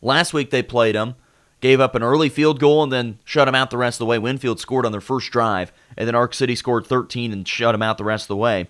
Last 0.00 0.32
week 0.32 0.50
they 0.50 0.62
played 0.62 0.94
them, 0.94 1.16
gave 1.60 1.80
up 1.80 1.94
an 1.94 2.02
early 2.02 2.28
field 2.28 2.60
goal 2.60 2.82
and 2.82 2.92
then 2.92 3.18
shut 3.24 3.46
them 3.46 3.54
out 3.54 3.70
the 3.70 3.76
rest 3.76 3.96
of 3.96 4.00
the 4.00 4.06
way. 4.06 4.18
Winfield 4.18 4.60
scored 4.60 4.86
on 4.86 4.92
their 4.92 5.00
first 5.00 5.30
drive, 5.30 5.72
and 5.96 6.06
then 6.06 6.14
Ark 6.14 6.32
City 6.32 6.54
scored 6.54 6.86
13 6.86 7.32
and 7.32 7.46
shut 7.46 7.72
them 7.72 7.82
out 7.82 7.98
the 7.98 8.04
rest 8.04 8.24
of 8.24 8.28
the 8.28 8.36
way. 8.36 8.68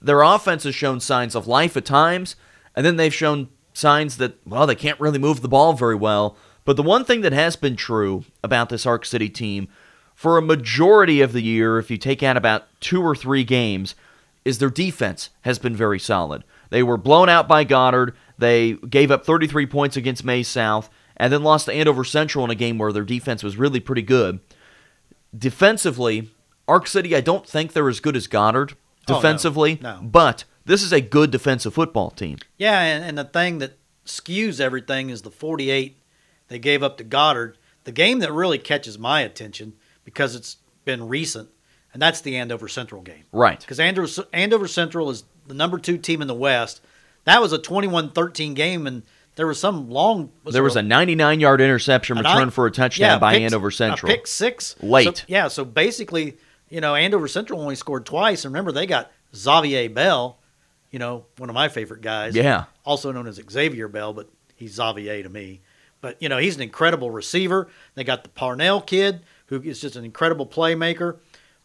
Their 0.00 0.22
offense 0.22 0.64
has 0.64 0.74
shown 0.74 1.00
signs 1.00 1.34
of 1.34 1.46
life 1.46 1.76
at 1.76 1.84
times, 1.84 2.36
and 2.76 2.86
then 2.86 2.96
they've 2.96 3.12
shown 3.12 3.48
signs 3.72 4.16
that, 4.18 4.36
well, 4.46 4.66
they 4.66 4.74
can't 4.74 5.00
really 5.00 5.18
move 5.18 5.42
the 5.42 5.48
ball 5.48 5.72
very 5.72 5.96
well. 5.96 6.36
But 6.64 6.76
the 6.76 6.82
one 6.82 7.04
thing 7.04 7.22
that 7.22 7.32
has 7.32 7.56
been 7.56 7.76
true 7.76 8.24
about 8.44 8.68
this 8.68 8.86
Ark 8.86 9.04
City 9.04 9.28
team 9.28 9.68
for 10.20 10.36
a 10.36 10.42
majority 10.42 11.22
of 11.22 11.32
the 11.32 11.40
year, 11.40 11.78
if 11.78 11.90
you 11.90 11.96
take 11.96 12.22
out 12.22 12.36
about 12.36 12.64
two 12.78 13.00
or 13.00 13.16
three 13.16 13.42
games, 13.42 13.94
is 14.44 14.58
their 14.58 14.68
defense 14.68 15.30
has 15.42 15.58
been 15.58 15.74
very 15.74 15.98
solid. 15.98 16.44
They 16.68 16.82
were 16.82 16.98
blown 16.98 17.30
out 17.30 17.48
by 17.48 17.64
Goddard. 17.64 18.14
They 18.36 18.72
gave 18.74 19.10
up 19.10 19.24
33 19.24 19.64
points 19.64 19.96
against 19.96 20.22
Maize 20.22 20.46
South 20.46 20.90
and 21.16 21.32
then 21.32 21.42
lost 21.42 21.64
to 21.66 21.72
Andover 21.72 22.04
Central 22.04 22.44
in 22.44 22.50
a 22.50 22.54
game 22.54 22.76
where 22.76 22.92
their 22.92 23.02
defense 23.04 23.42
was 23.42 23.56
really 23.56 23.80
pretty 23.80 24.02
good. 24.02 24.40
Defensively, 25.36 26.28
Ark 26.68 26.86
City, 26.86 27.16
I 27.16 27.22
don't 27.22 27.46
think 27.46 27.72
they're 27.72 27.88
as 27.88 28.00
good 28.00 28.14
as 28.16 28.26
Goddard 28.26 28.74
Oh, 29.08 29.14
no. 29.14 29.16
defensively, 29.16 29.78
No. 29.80 30.00
but 30.02 30.44
this 30.66 30.82
is 30.82 30.92
a 30.92 31.00
good 31.00 31.30
defensive 31.30 31.72
football 31.72 32.10
team. 32.10 32.36
Yeah, 32.58 32.78
and, 32.82 33.02
and 33.02 33.16
the 33.16 33.24
thing 33.24 33.56
that 33.60 33.78
skews 34.04 34.60
everything 34.60 35.08
is 35.08 35.22
the 35.22 35.30
48 35.30 35.96
they 36.48 36.58
gave 36.58 36.82
up 36.82 36.98
to 36.98 37.04
Goddard. 37.04 37.56
The 37.84 37.92
game 37.92 38.18
that 38.18 38.30
really 38.32 38.58
catches 38.58 38.98
my 38.98 39.22
attention 39.22 39.72
because 40.04 40.34
it's 40.34 40.56
been 40.84 41.08
recent, 41.08 41.48
and 41.92 42.00
that's 42.00 42.20
the 42.20 42.36
Andover 42.36 42.68
Central 42.68 43.02
game. 43.02 43.24
Right. 43.32 43.60
Because 43.60 43.80
Andover, 43.80 44.08
Andover 44.32 44.68
Central 44.68 45.10
is 45.10 45.24
the 45.46 45.54
number 45.54 45.78
two 45.78 45.98
team 45.98 46.22
in 46.22 46.28
the 46.28 46.34
West. 46.34 46.80
That 47.24 47.40
was 47.40 47.52
a 47.52 47.58
21 47.58 48.10
13 48.12 48.54
game, 48.54 48.86
and 48.86 49.02
there 49.36 49.46
was 49.46 49.60
some 49.60 49.90
long. 49.90 50.30
There 50.44 50.62
was 50.62 50.76
a 50.76 50.82
99 50.82 51.40
yard 51.40 51.60
interception 51.60 52.16
return 52.18 52.48
I- 52.48 52.50
for 52.50 52.66
a 52.66 52.70
touchdown 52.70 53.10
yeah, 53.12 53.18
by 53.18 53.34
pick- 53.34 53.42
Andover 53.42 53.70
Central. 53.70 54.10
pick 54.10 54.26
six 54.26 54.76
Late. 54.82 55.18
So- 55.18 55.24
yeah, 55.28 55.48
so 55.48 55.64
basically, 55.64 56.36
you 56.68 56.80
know, 56.80 56.94
Andover 56.94 57.28
Central 57.28 57.60
only 57.60 57.74
scored 57.76 58.06
twice. 58.06 58.44
And 58.44 58.52
remember, 58.54 58.72
they 58.72 58.86
got 58.86 59.10
Xavier 59.34 59.88
Bell, 59.90 60.38
you 60.90 60.98
know, 60.98 61.26
one 61.36 61.48
of 61.50 61.54
my 61.54 61.68
favorite 61.68 62.00
guys. 62.00 62.34
Yeah. 62.34 62.64
Also 62.84 63.12
known 63.12 63.26
as 63.26 63.40
Xavier 63.50 63.88
Bell, 63.88 64.12
but 64.12 64.28
he's 64.56 64.74
Xavier 64.74 65.22
to 65.22 65.28
me. 65.28 65.60
But 66.00 66.16
you 66.22 66.28
know, 66.30 66.38
he's 66.38 66.56
an 66.56 66.62
incredible 66.62 67.10
receiver. 67.10 67.68
They 67.94 68.04
got 68.04 68.22
the 68.22 68.30
Parnell 68.30 68.80
kid, 68.80 69.20
who 69.50 69.60
is 69.60 69.80
just 69.80 69.96
an 69.96 70.04
incredible 70.04 70.46
playmaker. 70.46 71.18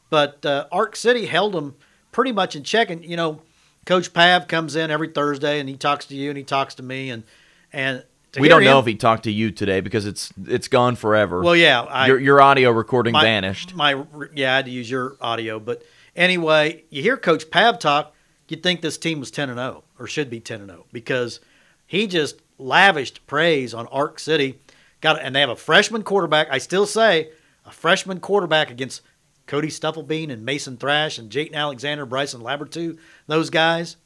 But 0.09 0.45
uh, 0.45 0.67
Ark 0.71 0.95
City 0.95 1.27
held 1.27 1.53
them 1.53 1.75
pretty 2.11 2.31
much 2.31 2.55
in 2.55 2.63
check. 2.63 2.89
And 2.89 3.05
you 3.05 3.15
know, 3.15 3.41
Coach 3.85 4.11
Pav 4.11 4.47
comes 4.47 4.75
in 4.75 4.91
every 4.91 5.07
Thursday 5.07 5.59
and 5.59 5.69
he 5.69 5.77
talks 5.77 6.05
to 6.07 6.15
you 6.15 6.29
and 6.29 6.37
he 6.37 6.43
talks 6.43 6.75
to 6.75 6.83
me 6.83 7.09
and 7.09 7.23
and 7.71 8.03
we 8.37 8.49
don't 8.49 8.65
know 8.65 8.79
if 8.79 8.85
he 8.85 8.95
talked 8.95 9.23
to 9.23 9.31
you 9.31 9.49
today 9.51 9.79
because 9.79 10.05
it's 10.05 10.33
it's 10.45 10.67
gone 10.67 10.97
forever. 10.97 11.41
Well, 11.41 11.55
yeah, 11.55 11.81
I, 11.81 12.07
your 12.07 12.19
your 12.19 12.41
audio 12.41 12.71
recording 12.71 13.13
my, 13.13 13.23
vanished. 13.23 13.73
My 13.73 14.03
yeah, 14.33 14.51
I 14.51 14.55
had 14.57 14.65
to 14.65 14.71
use 14.71 14.89
your 14.89 15.15
audio, 15.21 15.57
but 15.57 15.83
anyway, 16.17 16.83
you 16.89 17.01
hear 17.01 17.15
Coach 17.15 17.49
Pav 17.49 17.79
talk, 17.79 18.13
you'd 18.49 18.61
think 18.61 18.81
this 18.81 18.97
team 18.97 19.21
was 19.21 19.31
ten 19.31 19.49
and 19.49 19.57
zero 19.57 19.85
or 19.97 20.07
should 20.07 20.29
be 20.29 20.41
ten 20.41 20.59
and 20.59 20.69
zero 20.69 20.85
because 20.91 21.39
he 21.87 22.07
just 22.07 22.41
lavished 22.57 23.25
praise 23.25 23.73
on 23.73 23.87
Ark 23.87 24.19
City. 24.19 24.59
Got 24.99 25.21
and 25.21 25.33
they 25.33 25.39
have 25.39 25.49
a 25.49 25.55
freshman 25.55 26.03
quarterback. 26.03 26.47
I 26.51 26.57
still 26.57 26.85
say 26.85 27.29
a 27.65 27.71
freshman 27.71 28.19
quarterback 28.19 28.69
against 28.69 29.01
Cody 29.47 29.67
Stufflebean 29.67 30.31
and 30.31 30.45
Mason 30.45 30.77
Thrash 30.77 31.17
and 31.17 31.29
Jayton 31.29 31.55
Alexander, 31.55 32.05
Bryson 32.05 32.41
Labertu, 32.41 32.97
those 33.27 33.49
guys. 33.49 33.97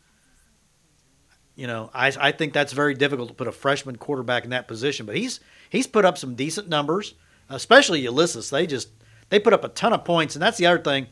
You 1.56 1.67
know, 1.67 1.89
I, 1.93 2.13
I 2.19 2.32
think 2.32 2.54
that's 2.54 2.74
very 2.74 2.93
difficult 2.93 3.30
to 3.30 3.36
put 3.36 3.48
a 3.48 3.52
freshman 3.52 3.98
quarterback 3.98 4.43
in 4.45 4.52
that 4.52 4.67
position. 4.67 5.06
But 5.06 5.17
he's 5.17 5.39
he's 5.69 5.88
put 5.88 6.06
up 6.06 6.17
some 6.17 6.36
decent 6.36 6.69
numbers, 6.69 7.15
especially 7.50 8.02
Ulysses. 8.02 8.50
They 8.50 8.65
just 8.65 8.89
they 9.30 9.39
put 9.39 9.54
up 9.54 9.63
a 9.63 9.69
ton 9.69 9.93
of 9.93 10.06
points, 10.06 10.36
and 10.36 10.41
that's 10.41 10.58
the 10.58 10.67
other 10.67 10.82
thing. 10.82 11.08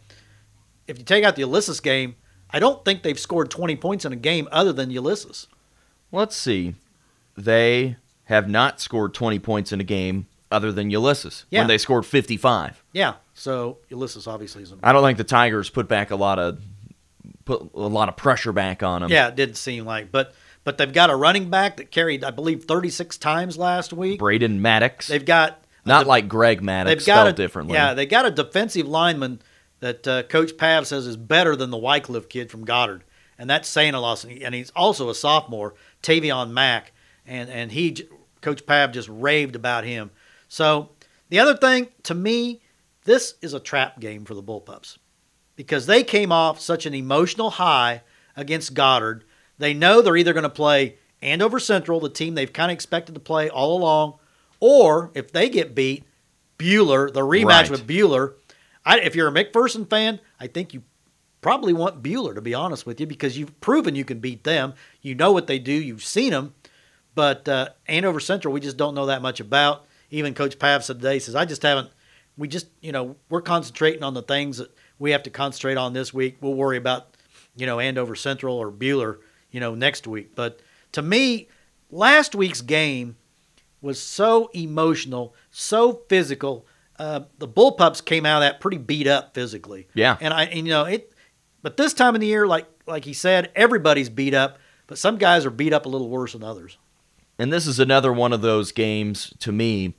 If 0.88 0.98
you 0.98 1.04
take 1.04 1.26
out 1.26 1.36
the 1.36 1.42
Ulysses 1.42 1.82
game, 1.82 2.16
I 2.50 2.60
don't 2.60 2.84
think 2.86 3.04
they've 3.04 3.20
scored 3.20 3.52
20 3.52 3.76
points 3.76 4.06
in 4.06 4.14
a 4.14 4.18
game 4.18 4.48
other 4.52 4.72
than 4.72 4.90
Ulysses. 4.90 5.48
Let's 6.14 6.36
see. 6.36 6.76
They 7.36 7.98
have 8.26 8.50
not 8.50 8.80
scored 8.80 9.14
20 9.14 9.40
points 9.40 9.74
in 9.74 9.82
a 9.82 9.84
game 9.86 10.28
other 10.52 10.72
than 10.72 10.90
Ulysses 10.90 11.46
Yeah. 11.50 11.60
when 11.62 11.68
they 11.68 11.78
scored 11.78 12.06
55. 12.06 12.84
Yeah, 12.94 13.16
so 13.34 13.78
Ulysses 13.90 14.28
obviously 14.28 14.64
is. 14.64 14.72
A, 14.72 14.78
I 14.84 14.92
don't 14.94 15.04
think 15.04 15.18
the 15.18 15.24
Tigers 15.24 15.70
put 15.70 15.88
back 15.88 16.12
a 16.12 16.16
lot 16.16 16.40
of 16.40 16.60
put 17.46 17.70
a 17.74 17.80
lot 17.80 18.10
of 18.10 18.18
pressure 18.18 18.52
back 18.52 18.84
on 18.84 19.02
them. 19.02 19.10
yeah, 19.10 19.28
it 19.30 19.36
didn't 19.36 19.56
seem 19.58 19.86
like, 19.86 20.12
but 20.12 20.34
but 20.64 20.78
they've 20.78 20.92
got 20.92 21.10
a 21.10 21.16
running 21.16 21.50
back 21.50 21.78
that 21.78 21.92
carried, 21.92 22.24
I 22.26 22.32
believe, 22.32 22.66
36 22.66 23.18
times 23.18 23.58
last 23.58 23.94
week. 23.94 24.20
Braden 24.20 24.62
Maddox. 24.62 25.08
They've 25.08 25.24
got 25.26 25.64
not 25.86 26.06
a- 26.06 26.10
like 26.10 26.28
Greg 26.28 26.62
Maddux 26.62 26.86
they've 26.86 26.98
got 26.98 27.04
spelled 27.04 27.28
a, 27.30 27.34
differently. 27.34 27.74
Yeah, 27.76 27.94
they 27.94 28.06
got 28.06 28.26
a 28.26 28.32
defensive 28.32 28.86
lineman 28.88 29.40
that 29.80 30.08
uh, 30.08 30.24
Coach 30.24 30.58
Pav 30.58 30.86
says 30.88 31.08
is 31.08 31.16
better 31.16 31.56
than 31.56 31.70
the 31.70 31.78
Wycliffe 31.78 32.28
kid 32.28 32.50
from 32.52 32.66
Goddard, 32.66 33.04
and 33.38 33.50
that's 33.50 33.70
saying 33.70 33.94
a 33.94 34.02
lot. 34.02 34.24
And 34.26 34.54
he's 34.54 34.72
also 34.72 35.10
a 35.10 35.16
sophomore, 35.16 35.76
Tavion 36.04 36.52
Mack, 36.52 36.92
and 37.26 37.50
and 37.50 37.72
he, 37.72 37.96
Coach 38.42 38.66
Pav 38.66 38.92
just 38.92 39.08
raved 39.10 39.56
about 39.56 39.84
him. 39.86 40.12
So 40.48 40.90
the 41.30 41.40
other 41.40 41.56
thing 41.56 41.90
to 42.04 42.14
me, 42.14 42.62
this 43.06 43.36
is 43.42 43.54
a 43.54 43.60
trap 43.60 44.00
game 44.00 44.26
for 44.26 44.34
the 44.34 44.44
Bullpups 44.44 44.98
because 45.56 45.86
they 45.86 46.04
came 46.04 46.32
off 46.32 46.60
such 46.60 46.86
an 46.86 46.94
emotional 46.94 47.52
high 47.52 48.04
against 48.36 48.74
Goddard. 48.74 49.24
They 49.58 49.74
know 49.74 50.02
they're 50.02 50.18
either 50.18 50.34
going 50.34 50.44
to 50.44 50.50
play 50.50 50.98
Andover 51.22 51.60
Central, 51.60 52.00
the 52.00 52.10
team 52.10 52.36
they've 52.36 52.52
kind 52.54 52.72
of 52.72 52.76
expected 52.76 53.16
to 53.16 53.22
play 53.22 53.50
all 53.50 53.78
along, 53.78 54.20
or 54.60 55.12
if 55.16 55.32
they 55.32 55.50
get 55.50 55.74
beat, 55.74 56.04
Buhler, 56.60 57.12
the 57.12 57.22
rematch 57.22 57.46
Right. 57.46 57.72
with 57.72 57.88
Buhler. 57.88 58.34
I, 58.86 59.00
if 59.00 59.16
you're 59.16 59.28
a 59.28 59.32
McPherson 59.32 59.90
fan, 59.90 60.20
I 60.40 60.48
think 60.48 60.74
you 60.74 60.84
probably 61.42 61.74
want 61.74 62.04
Buhler, 62.04 62.36
to 62.36 62.42
be 62.42 62.54
honest 62.54 62.86
with 62.86 63.00
you, 63.00 63.08
because 63.08 63.38
you've 63.38 63.60
proven 63.62 63.96
you 63.96 64.06
can 64.06 64.20
beat 64.20 64.44
them. 64.44 64.74
You 65.02 65.16
know 65.16 65.32
what 65.32 65.48
they 65.48 65.60
do, 65.60 65.72
you've 65.72 66.04
seen 66.04 66.32
them. 66.32 66.54
But 67.16 67.48
uh, 67.50 67.70
Andover 67.88 68.20
Central, 68.20 68.54
we 68.54 68.60
just 68.60 68.78
don't 68.78 68.94
know 68.96 69.08
that 69.08 69.22
much 69.24 69.40
about. 69.40 69.86
Even 70.10 70.34
Coach 70.34 70.58
Pav 70.60 70.84
said 70.84 70.98
today, 70.98 71.16
he 71.16 71.20
says, 71.20 71.36
I 71.36 71.46
just 71.46 71.62
haven't, 71.62 71.90
we 72.38 72.48
just, 72.48 72.68
you 72.82 72.92
know, 72.92 73.16
we're 73.30 73.42
concentrating 73.42 74.04
on 74.04 74.14
the 74.14 74.22
things 74.22 74.58
that 74.58 74.72
we 75.00 75.12
have 75.12 75.24
to 75.24 75.30
concentrate 75.30 75.78
on 75.78 75.94
this 75.94 76.14
week. 76.14 76.38
We'll 76.42 76.54
worry 76.54 76.78
about, 76.78 77.16
you 77.56 77.66
know, 77.66 77.80
Andover 77.80 78.16
Central 78.16 78.58
or 78.58 78.72
Buhler, 78.72 79.18
you 79.52 79.60
know, 79.60 79.76
next 79.76 80.08
week. 80.08 80.36
But 80.36 80.62
to 80.94 81.02
me, 81.02 81.48
last 81.92 82.36
week's 82.36 82.62
game 82.62 83.18
was 83.82 84.02
so 84.02 84.50
emotional, 84.54 85.36
so 85.52 86.02
physical. 86.10 86.66
Uh, 86.98 87.22
the 87.38 87.48
Bullpups 87.48 88.04
came 88.04 88.26
out 88.26 88.42
of 88.42 88.50
that 88.50 88.60
pretty 88.60 88.78
beat 88.78 89.08
up 89.08 89.34
physically. 89.34 89.88
Yeah. 89.94 90.18
and 90.20 90.34
I, 90.34 90.46
and, 90.46 90.66
you 90.66 90.74
know, 90.74 90.86
it. 90.86 91.14
But 91.62 91.76
this 91.76 91.94
time 91.94 92.16
of 92.16 92.22
the 92.22 92.28
year, 92.28 92.48
like 92.48 92.66
like 92.86 93.04
he 93.04 93.14
said, 93.14 93.52
everybody's 93.56 94.10
beat 94.10 94.34
up, 94.34 94.58
but 94.86 94.98
some 94.98 95.18
guys 95.18 95.46
are 95.46 95.50
beat 95.50 95.74
up 95.74 95.86
a 95.86 95.90
little 95.90 96.10
worse 96.10 96.34
than 96.34 96.44
others. 96.44 96.78
And 97.40 97.54
this 97.54 97.68
is 97.68 97.80
another 97.80 98.12
one 98.12 98.34
of 98.34 98.42
those 98.42 98.72
games 98.72 99.34
to 99.40 99.52
me 99.52 99.94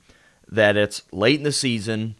that 0.47 0.75
it's 0.75 1.03
late 1.11 1.37
in 1.37 1.43
the 1.43 1.51
season. 1.51 2.15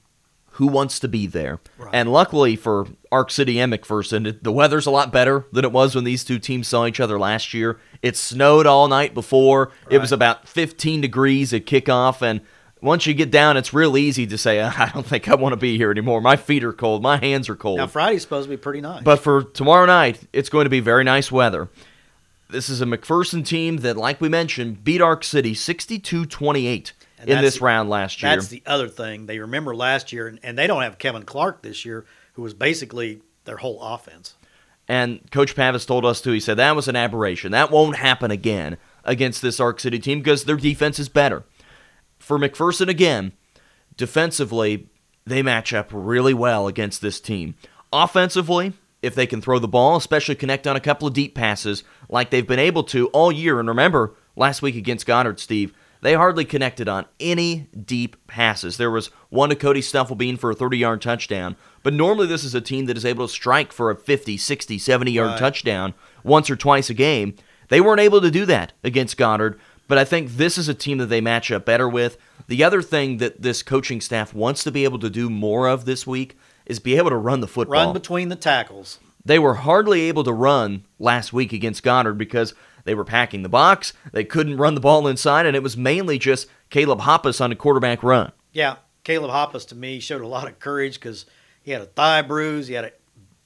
Who 0.53 0.67
wants 0.67 0.99
to 0.99 1.07
be 1.07 1.25
there? 1.25 1.59
Right. 1.77 1.93
And 1.93 2.11
luckily 2.11 2.57
for 2.57 2.87
Ark 3.11 3.31
City 3.31 3.59
and 3.59 3.71
McPherson, 3.71 4.41
the 4.43 4.51
weather's 4.51 4.85
a 4.85 4.91
lot 4.91 5.11
better 5.11 5.45
than 5.53 5.63
it 5.63 5.71
was 5.71 5.95
when 5.95 6.03
these 6.03 6.25
two 6.25 6.37
teams 6.37 6.67
saw 6.67 6.85
each 6.85 6.99
other 6.99 7.17
last 7.17 7.53
year. 7.53 7.79
It 8.01 8.17
snowed 8.17 8.67
all 8.67 8.89
night 8.89 9.13
before. 9.13 9.71
It 9.89 9.99
was 9.99 10.11
about 10.11 10.49
15 10.49 10.99
degrees 10.99 11.53
at 11.53 11.65
kickoff. 11.65 12.21
And 12.21 12.41
once 12.81 13.05
you 13.05 13.13
get 13.13 13.31
down, 13.31 13.55
it's 13.55 13.73
real 13.73 13.95
easy 13.95 14.27
to 14.27 14.37
say, 14.37 14.59
ah, 14.59 14.73
I 14.77 14.89
don't 14.93 15.05
think 15.05 15.29
I 15.29 15.35
want 15.35 15.53
to 15.53 15.57
be 15.57 15.77
here 15.77 15.91
anymore. 15.91 16.19
My 16.19 16.35
feet 16.35 16.63
are 16.65 16.73
cold. 16.73 17.01
My 17.01 17.17
hands 17.17 17.47
are 17.47 17.55
cold. 17.55 17.77
Now 17.77 17.87
Friday's 17.87 18.23
supposed 18.23 18.47
to 18.47 18.49
be 18.49 18.57
pretty 18.57 18.81
nice. 18.81 19.03
But 19.03 19.19
for 19.19 19.43
tomorrow 19.43 19.85
night, 19.85 20.19
it's 20.33 20.49
going 20.49 20.65
to 20.65 20.69
be 20.69 20.81
very 20.81 21.05
nice 21.05 21.31
weather. 21.31 21.69
This 22.49 22.67
is 22.67 22.81
a 22.81 22.85
McPherson 22.85 23.45
team 23.45 23.77
that, 23.77 23.95
like 23.95 24.19
we 24.19 24.27
mentioned, 24.27 24.83
beat 24.83 25.01
Ark 25.01 25.23
City 25.23 25.53
62 25.53 26.25
28 26.25 26.93
in 27.27 27.41
this 27.41 27.61
round 27.61 27.89
last 27.89 28.21
year. 28.21 28.31
That's 28.31 28.47
the 28.47 28.63
other 28.65 28.87
thing. 28.87 29.27
They 29.27 29.39
remember 29.39 29.75
last 29.75 30.11
year, 30.11 30.27
and, 30.27 30.39
and 30.41 30.57
they 30.57 30.65
don't 30.65 30.81
have 30.81 30.97
Kevin 30.97 31.23
Clark 31.23 31.61
this 31.61 31.85
year, 31.85 32.05
who 32.33 32.41
was 32.41 32.55
basically 32.55 33.21
their 33.45 33.57
whole 33.57 33.79
offense. 33.81 34.35
And 34.87 35.29
Coach 35.29 35.55
Pavis 35.55 35.85
told 35.85 36.03
us 36.05 36.21
too, 36.21 36.31
he 36.31 36.39
said 36.39 36.57
that 36.57 36.75
was 36.75 36.87
an 36.87 36.95
aberration. 36.95 37.51
That 37.51 37.69
won't 37.69 37.97
happen 37.97 38.31
again 38.31 38.77
against 39.03 39.43
this 39.43 39.59
Ark 39.59 39.79
City 39.79 39.99
team 39.99 40.19
because 40.19 40.45
their 40.45 40.57
defense 40.57 40.97
is 40.97 41.09
better. 41.09 41.43
For 42.17 42.39
McPherson, 42.39 42.87
again, 42.87 43.33
defensively, 43.95 44.89
they 45.25 45.43
match 45.43 45.73
up 45.73 45.89
really 45.91 46.33
well 46.33 46.67
against 46.67 47.01
this 47.01 47.21
team. 47.21 47.53
Offensively, 47.93 48.73
if 49.01 49.15
they 49.15 49.27
can 49.27 49.41
throw 49.41 49.59
the 49.59 49.67
ball, 49.67 49.95
especially 49.97 50.35
connect 50.35 50.67
on 50.67 50.75
a 50.75 50.79
couple 50.81 51.07
of 51.07 51.13
deep 51.13 51.33
passes 51.35 51.83
like 52.09 52.29
they've 52.29 52.47
been 52.47 52.59
able 52.59 52.83
to 52.83 53.07
all 53.07 53.31
year. 53.31 53.59
And 53.59 53.67
remember, 53.69 54.15
last 54.35 54.61
week 54.61 54.75
against 54.75 55.05
Goddard, 55.05 55.39
Steve, 55.39 55.73
they 56.01 56.13
hardly 56.13 56.45
connected 56.45 56.87
on 56.87 57.05
any 57.19 57.67
deep 57.85 58.15
passes. 58.27 58.77
There 58.77 58.91
was 58.91 59.07
one 59.29 59.49
to 59.49 59.55
Cody 59.55 59.81
Stufflebean 59.81 60.39
for 60.39 60.51
a 60.51 60.55
30 60.55 60.77
yard 60.77 61.01
touchdown, 61.01 61.55
but 61.83 61.93
normally 61.93 62.27
this 62.27 62.43
is 62.43 62.55
a 62.55 62.61
team 62.61 62.85
that 62.85 62.97
is 62.97 63.05
able 63.05 63.27
to 63.27 63.33
strike 63.33 63.71
for 63.73 63.91
a 63.91 63.95
50, 63.95 64.37
60, 64.37 64.77
70 64.77 65.11
yard 65.11 65.29
Right. 65.31 65.39
touchdown 65.39 65.93
once 66.23 66.49
or 66.49 66.55
twice 66.55 66.89
a 66.89 66.93
game. 66.93 67.35
They 67.67 67.81
weren't 67.81 67.99
able 68.01 68.21
to 68.21 68.31
do 68.31 68.45
that 68.45 68.73
against 68.83 69.17
Goddard, 69.17 69.59
but 69.87 69.97
I 69.97 70.05
think 70.05 70.31
this 70.31 70.57
is 70.57 70.67
a 70.69 70.73
team 70.73 70.97
that 70.99 71.07
they 71.07 71.21
match 71.21 71.51
up 71.51 71.65
better 71.65 71.87
with. 71.87 72.17
The 72.47 72.63
other 72.63 72.81
thing 72.81 73.17
that 73.17 73.41
this 73.41 73.61
coaching 73.61 74.01
staff 74.01 74.33
wants 74.33 74.63
to 74.63 74.71
be 74.71 74.83
able 74.85 74.99
to 74.99 75.09
do 75.09 75.29
more 75.29 75.67
of 75.67 75.85
this 75.85 76.07
week 76.07 76.37
is 76.69 76.79
be 76.79 76.95
able 76.95 77.09
to 77.09 77.17
run 77.17 77.41
the 77.41 77.47
football 77.47 77.87
Run 77.87 77.93
between 77.93 78.29
the 78.29 78.35
tackles. 78.37 78.99
they 79.25 79.39
were 79.39 79.55
hardly 79.55 80.01
able 80.01 80.23
to 80.23 80.31
run 80.31 80.85
last 80.97 81.33
week 81.33 81.51
against 81.51 81.83
Goddard 81.83 82.13
because 82.13 82.53
they 82.85 82.95
were 82.95 83.03
packing 83.03 83.43
the 83.43 83.49
box. 83.49 83.91
They 84.13 84.23
couldn't 84.23 84.57
run 84.57 84.75
the 84.75 84.81
ball 84.81 85.07
inside, 85.07 85.45
and 85.45 85.55
it 85.55 85.63
was 85.63 85.75
mainly 85.75 86.17
just 86.17 86.47
Caleb 86.69 87.01
Hoppus 87.01 87.41
on 87.41 87.51
a 87.51 87.55
quarterback 87.55 88.01
run. 88.03 88.31
Yeah, 88.53 88.77
Caleb 89.03 89.31
Hoppus 89.31 89.67
to 89.67 89.75
me 89.75 89.99
showed 89.99 90.21
a 90.21 90.27
lot 90.27 90.47
of 90.47 90.59
courage 90.59 90.93
because 90.95 91.25
he 91.61 91.71
had 91.71 91.81
a 91.81 91.85
thigh 91.85 92.21
bruise, 92.21 92.67
he 92.67 92.75
had 92.75 92.85
a 92.85 92.91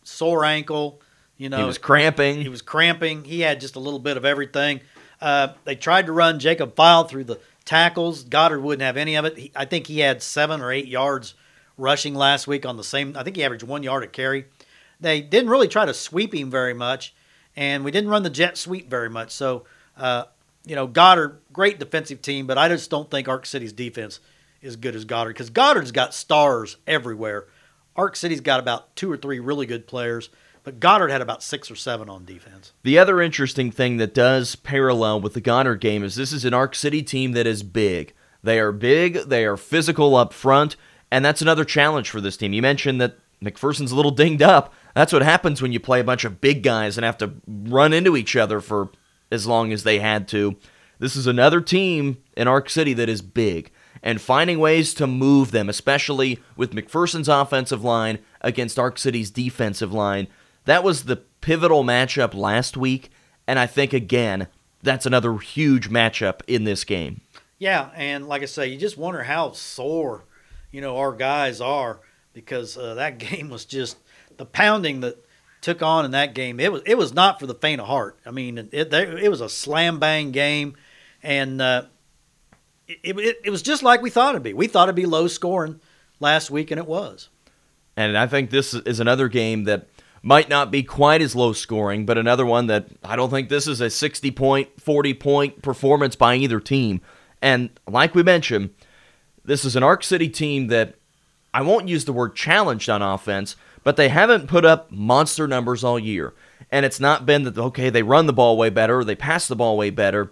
sore 0.04 0.46
ankle. 0.46 1.02
You 1.38 1.50
know, 1.50 1.58
he 1.58 1.64
was 1.64 1.80
cramping. 1.80 2.42
He 2.42 2.50
was 2.50 2.62
cramping. 2.62 3.24
He 3.26 3.40
had 3.40 3.60
just 3.60 3.76
a 3.76 3.80
little 3.80 4.00
bit 4.00 4.18
of 4.18 4.24
everything. 4.24 4.82
Uh, 5.20 5.50
they 5.66 5.76
tried 5.76 6.06
to 6.06 6.12
run 6.12 6.40
Jacob 6.40 6.76
File 6.76 7.06
through 7.06 7.24
the 7.24 7.40
tackles. 7.66 8.24
Goddard 8.24 8.60
wouldn't 8.60 8.84
have 8.84 8.98
any 8.98 9.16
of 9.16 9.26
it. 9.26 9.38
He, 9.38 9.52
I 9.56 9.66
think 9.66 9.88
he 9.88 10.00
had 10.00 10.22
seven 10.22 10.62
or 10.62 10.72
eight 10.72 10.88
yards 10.88 11.34
rushing 11.78 12.16
last 12.16 12.48
week 12.48 12.66
on 12.66 12.78
the 12.78 12.84
same. 12.84 13.16
I 13.18 13.24
think 13.24 13.36
he 13.36 13.44
averaged 13.44 13.64
one 13.64 13.84
yard 13.84 14.04
a 14.04 14.08
carry. 14.08 14.46
They 15.00 15.22
didn't 15.22 15.50
really 15.50 15.68
try 15.68 15.86
to 15.86 15.94
sweep 15.94 16.34
him 16.34 16.50
very 16.50 16.74
much, 16.74 17.14
and 17.56 17.84
we 17.84 17.92
didn't 17.92 18.10
run 18.10 18.24
the 18.24 18.30
jet 18.30 18.58
sweep 18.58 18.90
very 18.90 19.10
much. 19.10 19.32
So, 19.32 19.66
uh, 19.98 20.26
you 20.66 20.76
know, 20.76 20.88
Goddard, 20.88 21.40
great 21.52 21.80
defensive 21.80 22.22
team, 22.22 22.48
but 22.48 22.58
I 22.58 22.70
just 22.70 22.90
don't 22.90 23.12
think 23.12 23.28
Ark 23.28 23.46
City's 23.46 23.74
defense 23.74 24.20
is 24.62 24.76
good 24.76 24.96
as 24.96 25.06
Goddard 25.06 25.34
because 25.34 25.50
Goddard's 25.50 25.92
got 25.92 26.14
stars 26.14 26.78
everywhere. 26.88 27.46
Ark 27.96 28.16
City's 28.16 28.42
got 28.42 28.60
about 28.60 28.96
two 28.96 29.12
or 29.12 29.18
three 29.18 29.40
really 29.40 29.66
good 29.66 29.88
players, 29.88 30.30
but 30.64 30.80
Goddard 30.80 31.10
had 31.10 31.22
about 31.22 31.44
six 31.44 31.70
or 31.70 31.76
seven 31.76 32.10
on 32.10 32.26
defense. 32.26 32.72
The 32.84 32.98
other 32.98 33.22
interesting 33.22 33.72
thing 33.72 33.98
that 33.98 34.14
does 34.14 34.56
parallel 34.56 35.22
with 35.22 35.34
the 35.34 35.42
Goddard 35.42 35.82
game 35.82 36.04
is 36.04 36.16
this 36.16 36.32
is 36.32 36.46
an 36.46 36.54
Ark 36.54 36.76
City 36.76 37.04
team 37.04 37.34
that 37.34 37.46
is 37.46 37.62
big. 37.62 38.14
They 38.42 38.60
are 38.60 38.72
big, 38.72 39.16
they 39.28 39.46
are 39.46 39.58
physical 39.58 40.16
up 40.16 40.34
front, 40.34 40.76
and 41.14 41.24
that's 41.24 41.44
another 41.44 41.64
challenge 41.64 42.10
for 42.10 42.20
this 42.20 42.36
team. 42.38 42.54
You 42.54 42.64
mentioned 42.64 43.00
that 43.00 43.20
McPherson's 43.40 43.92
a 43.92 43.96
little 43.96 44.10
dinged 44.10 44.42
up. 44.42 44.74
That's 44.96 45.14
what 45.14 45.22
happens 45.22 45.62
when 45.62 45.72
you 45.72 45.80
play 45.80 46.00
a 46.00 46.04
bunch 46.04 46.26
of 46.26 46.42
big 46.42 46.64
guys 46.64 46.98
and 46.98 47.06
have 47.06 47.20
to 47.20 47.36
run 47.48 47.94
into 47.94 48.18
each 48.18 48.36
other 48.36 48.60
for 48.60 48.90
as 49.32 49.46
long 49.46 49.72
as 49.72 49.84
they 49.84 50.00
had 50.00 50.28
to. 50.30 50.58
This 50.98 51.16
is 51.16 51.28
another 51.28 51.62
team 51.62 52.18
in 52.36 52.48
Ark 52.48 52.68
City 52.68 52.94
that 52.94 53.10
is 53.10 53.22
big 53.22 53.72
and 54.02 54.20
finding 54.20 54.58
ways 54.58 54.96
to 54.96 55.06
move 55.06 55.52
them, 55.52 55.70
especially 55.70 56.40
with 56.58 56.74
McPherson's 56.74 57.30
offensive 57.30 57.84
line 57.84 58.18
against 58.42 58.80
Ark 58.80 58.98
City's 58.98 59.30
defensive 59.30 59.94
line. 59.94 60.28
That 60.66 60.84
was 60.84 61.04
the 61.04 61.18
pivotal 61.42 61.84
matchup 61.84 62.34
last 62.34 62.76
week, 62.76 63.12
and 63.46 63.60
I 63.60 63.68
think 63.68 63.94
again 63.94 64.48
that's 64.82 65.06
another 65.06 65.38
huge 65.38 65.92
matchup 65.92 66.42
in 66.48 66.64
this 66.64 66.84
game. 66.84 67.22
Yeah, 67.60 67.92
and 67.96 68.28
like 68.28 68.42
I 68.42 68.46
say, 68.46 68.68
you 68.68 68.80
just 68.80 68.98
wonder 68.98 69.24
how 69.24 69.52
sore, 69.52 70.26
you 70.74 70.82
know, 70.82 70.98
our 70.98 71.14
guys 71.14 71.62
are 71.62 72.02
because 72.34 72.78
uh, 72.78 72.96
that 72.96 73.18
game 73.20 73.50
was 73.50 73.64
just 73.64 73.98
the 74.36 74.46
pounding 74.46 75.00
that 75.00 75.24
took 75.62 75.82
on 75.82 76.04
in 76.04 76.12
that 76.12 76.34
game. 76.34 76.60
It 76.60 76.74
was 76.74 76.82
it 76.86 76.98
was 76.98 77.14
not 77.14 77.40
for 77.40 77.48
the 77.48 77.56
faint 77.56 77.80
of 77.80 77.88
heart. 77.88 78.20
I 78.26 78.32
mean, 78.32 78.58
it 78.58 78.94
it 78.94 79.30
was 79.30 79.40
a 79.40 79.48
slam 79.48 80.00
bang 80.00 80.32
game, 80.32 80.76
and 81.22 81.62
uh, 81.62 81.86
it, 82.88 83.18
it 83.18 83.38
it 83.46 83.50
was 83.50 83.62
just 83.62 83.84
like 83.84 84.02
we 84.02 84.10
thought 84.10 84.36
it'd 84.36 84.44
be. 84.44 84.54
We 84.54 84.68
thought 84.68 84.90
it'd 84.90 84.96
be 84.96 85.06
low 85.06 85.28
scoring 85.28 85.80
last 86.20 86.52
week, 86.52 86.72
and 86.72 86.80
it 86.80 86.88
was. 86.88 87.30
And 87.96 88.18
I 88.18 88.26
think 88.26 88.50
this 88.50 88.74
is 88.74 89.00
another 89.00 89.28
game 89.28 89.66
that 89.66 89.88
might 90.24 90.50
not 90.50 90.72
be 90.72 90.82
quite 90.82 91.22
as 91.22 91.36
low 91.36 91.54
scoring, 91.54 92.06
but 92.08 92.18
another 92.18 92.46
one 92.46 92.66
that 92.68 92.88
I 93.04 93.16
don't 93.16 93.30
think 93.30 93.50
this 93.50 93.68
is 93.68 93.82
a 93.82 93.90
60 93.90 94.32
point, 94.32 94.82
40 94.82 95.14
point 95.14 95.62
performance 95.62 96.16
by 96.16 96.36
either 96.36 96.60
team. 96.60 97.02
And 97.42 97.70
like 97.88 98.16
we 98.16 98.24
mentioned, 98.24 98.72
this 99.46 99.66
is 99.66 99.76
an 99.76 99.84
Ark 99.84 100.04
City 100.04 100.30
team 100.30 100.68
that 100.68 100.96
I 101.54 101.62
won't 101.62 101.88
use 101.88 102.06
the 102.06 102.14
word 102.14 102.36
challenged 102.36 102.90
on 102.90 103.02
offense, 103.02 103.56
but 103.84 103.96
they 103.96 104.10
haven't 104.10 104.48
put 104.48 104.66
up 104.66 104.92
monster 104.92 105.48
numbers 105.48 105.84
all 105.84 106.00
year. 106.00 106.34
And 106.72 106.86
it's 106.86 107.00
not 107.00 107.26
been 107.26 107.44
that, 107.44 107.58
okay, 107.58 107.90
they 107.90 108.04
run 108.04 108.26
the 108.26 108.34
ball 108.34 108.58
way 108.58 108.70
better 108.70 109.00
or 109.00 109.04
they 109.04 109.16
pass 109.16 109.48
the 109.48 109.56
ball 109.56 109.78
way 109.78 109.90
better. 109.90 110.32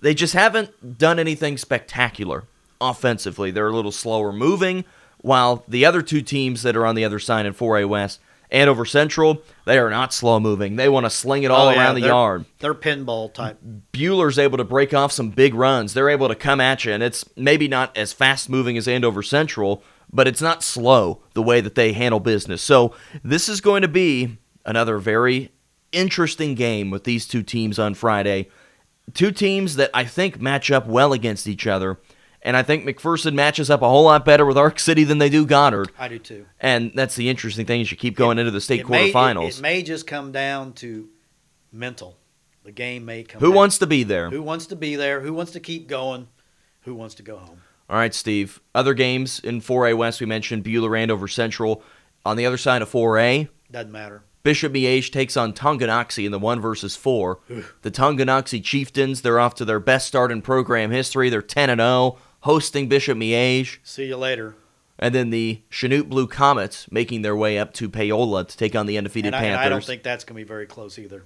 They 0.00 0.14
just 0.14 0.34
haven't 0.34 0.98
done 0.98 1.18
anything 1.18 1.56
spectacular 1.58 2.44
offensively. 2.80 3.50
They're 3.50 3.68
a 3.68 3.74
little 3.74 3.92
slower 3.92 4.32
moving, 4.32 4.84
while 5.18 5.64
the 5.68 5.84
other 5.84 6.02
two 6.02 6.22
teams 6.22 6.62
that 6.62 6.76
are 6.76 6.86
on 6.86 6.94
the 6.94 7.04
other 7.04 7.18
side 7.18 7.46
in 7.46 7.54
4A 7.54 7.88
West, 7.88 8.20
Andover 8.50 8.84
Central, 8.84 9.42
they 9.64 9.78
are 9.78 9.90
not 9.90 10.12
slow 10.14 10.38
moving. 10.40 10.76
They 10.76 10.88
want 10.88 11.04
to 11.06 11.10
sling 11.10 11.42
it 11.42 11.50
all 11.50 11.68
Oh, 11.68 11.70
yeah, 11.70 11.78
around 11.78 11.94
the 11.96 12.00
they're- 12.02 12.10
yard. 12.10 12.44
They're 12.60 12.74
pinball 12.74 13.32
type. 13.34 13.58
Buhler's 13.92 14.38
able 14.38 14.58
to 14.58 14.64
break 14.64 14.94
off 14.94 15.12
some 15.12 15.30
big 15.30 15.54
runs. 15.54 15.94
They're 15.94 16.08
able 16.08 16.28
to 16.28 16.34
come 16.34 16.60
at 16.60 16.84
you, 16.84 16.92
and 16.92 17.02
it's 17.02 17.24
maybe 17.36 17.66
not 17.68 17.96
as 17.96 18.12
fast 18.12 18.48
moving 18.48 18.76
as 18.76 18.86
Andover 18.86 19.22
Central, 19.22 19.82
but 20.12 20.28
it's 20.28 20.40
not 20.40 20.62
slow 20.62 21.20
the 21.34 21.42
way 21.42 21.60
that 21.60 21.74
they 21.74 21.92
handle 21.92 22.20
business. 22.20 22.62
So 22.62 22.94
this 23.24 23.48
is 23.48 23.60
going 23.60 23.82
to 23.82 23.88
be 23.88 24.38
another 24.64 24.98
very 24.98 25.50
interesting 25.92 26.54
game 26.54 26.90
with 26.90 27.04
these 27.04 27.26
two 27.26 27.42
teams 27.42 27.78
on 27.78 27.94
Friday. 27.94 28.48
Two 29.14 29.30
teams 29.30 29.76
that 29.76 29.90
I 29.94 30.04
think 30.04 30.40
match 30.40 30.70
up 30.70 30.86
well 30.86 31.12
against 31.12 31.46
each 31.46 31.66
other. 31.66 31.98
And 32.46 32.56
I 32.56 32.62
think 32.62 32.84
McPherson 32.84 33.34
matches 33.34 33.68
up 33.70 33.82
a 33.82 33.88
whole 33.88 34.04
lot 34.04 34.24
better 34.24 34.46
with 34.46 34.56
Ark 34.56 34.78
City 34.78 35.02
than 35.04 35.18
they 35.18 35.28
do 35.28 35.44
Goddard. 35.44 35.90
I 35.98 36.06
do 36.08 36.18
too. 36.20 36.46
And 36.60 36.92
that's 36.94 37.16
the 37.16 37.28
interesting 37.28 37.66
thing 37.66 37.80
as 37.80 37.90
you 37.90 37.96
keep 37.96 38.14
going 38.16 38.38
into 38.38 38.52
the 38.52 38.60
state 38.60 38.80
It 38.80 38.88
may, 38.88 39.08
it, 39.10 39.14
quarterfinals. 39.14 39.58
it 39.58 39.62
may 39.62 39.82
just 39.82 40.06
come 40.06 40.30
down 40.32 40.72
to 40.74 41.08
mental. 41.72 42.16
The 42.64 42.72
game 42.72 43.04
may 43.04 43.24
come. 43.24 43.40
Who 43.40 43.48
down- 43.48 43.56
wants 43.56 43.78
to 43.78 43.86
be 43.86 44.02
there? 44.04 44.30
Who 44.30 44.42
wants 44.42 44.66
to 44.66 44.76
be 44.76 44.96
there? 44.96 45.20
Who 45.20 45.32
wants 45.34 45.52
to 45.52 45.60
keep 45.60 45.88
going? 45.88 46.28
Who 46.82 46.94
wants 46.94 47.16
to 47.16 47.22
go 47.22 47.36
home? 47.36 47.62
All 47.90 47.96
right, 47.96 48.14
Steve. 48.14 48.60
Other 48.74 48.94
games 48.94 49.38
in 49.40 49.60
4A 49.60 49.94
West, 49.96 50.20
we 50.20 50.26
mentioned 50.26 50.64
Buhler 50.64 50.98
Andover 50.98 51.28
Central. 51.28 51.82
On 52.24 52.36
the 52.36 52.46
other 52.46 52.56
side 52.58 52.80
of 52.82 52.88
4A, 52.90 53.48
Doesn't 53.70 53.92
matter. 53.92 54.22
Bishop 54.42 54.72
Miege 54.72 55.10
takes 55.10 55.36
on 55.36 55.52
Tonganoxie 55.52 56.24
in 56.24 56.30
the 56.30 56.38
1 56.38 56.60
versus 56.60 56.94
4. 56.94 57.40
the 57.82 57.90
Tonganoxie 57.90 58.62
Chieftains, 58.62 59.22
they're 59.22 59.40
off 59.40 59.56
to 59.56 59.64
their 59.64 59.80
best 59.80 60.06
start 60.06 60.30
in 60.30 60.42
program 60.42 60.92
history. 60.92 61.28
They're 61.28 61.42
10 61.42 61.70
and 61.70 61.80
0, 61.80 62.18
hosting 62.46 62.88
Bishop 62.88 63.18
Miege. 63.18 63.78
See 63.82 64.06
you 64.06 64.16
later. 64.16 64.54
And 64.98 65.14
then 65.14 65.30
the 65.30 65.62
Chanute 65.70 66.08
Blue 66.08 66.26
Comets 66.28 66.90
making 66.90 67.22
their 67.22 67.36
way 67.36 67.58
up 67.58 67.74
to 67.74 67.88
Paola 67.88 68.44
to 68.44 68.56
take 68.56 68.74
on 68.74 68.86
the 68.86 68.96
undefeated 68.96 69.34
And 69.34 69.36
I, 69.36 69.38
and 69.40 69.56
Panthers. 69.56 69.66
I 69.66 69.68
don't 69.68 69.84
think 69.84 70.02
that's 70.04 70.24
going 70.24 70.36
to 70.40 70.44
be 70.44 70.48
very 70.48 70.66
close 70.66 70.98
either. 70.98 71.24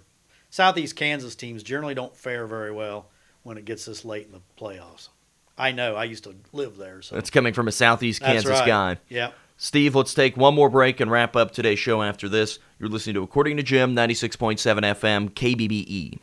Southeast 0.48 0.96
Kansas 0.96 1.36
teams 1.36 1.62
generally 1.62 1.94
don't 1.94 2.16
fare 2.16 2.46
very 2.46 2.72
well 2.72 3.10
when 3.42 3.58
it 3.58 3.64
gets 3.64 3.84
this 3.84 4.04
late 4.04 4.26
in 4.26 4.32
the 4.32 4.40
playoffs. 4.58 5.10
I 5.56 5.72
know. 5.72 5.94
I 5.94 6.04
used 6.04 6.24
to 6.24 6.34
live 6.52 6.78
there. 6.78 7.02
So 7.02 7.14
That's 7.14 7.30
coming 7.30 7.52
from 7.52 7.68
a 7.68 7.72
Southeast 7.72 8.22
Kansas 8.22 8.50
right. 8.50 8.66
guy. 8.66 8.96
Yeah. 9.08 9.32
Steve, 9.58 9.94
let's 9.94 10.14
take 10.14 10.38
one 10.38 10.54
more 10.54 10.70
break 10.70 11.00
and 11.00 11.10
wrap 11.10 11.36
up 11.36 11.50
today's 11.50 11.78
show 11.78 12.02
after 12.02 12.30
this. 12.30 12.58
You're 12.78 12.88
listening 12.88 13.14
to 13.16 13.22
According 13.22 13.58
to 13.58 13.62
Jim, 13.62 13.94
96.7 13.94 14.56
FM, 14.58 15.30
KBBE. 15.32 16.18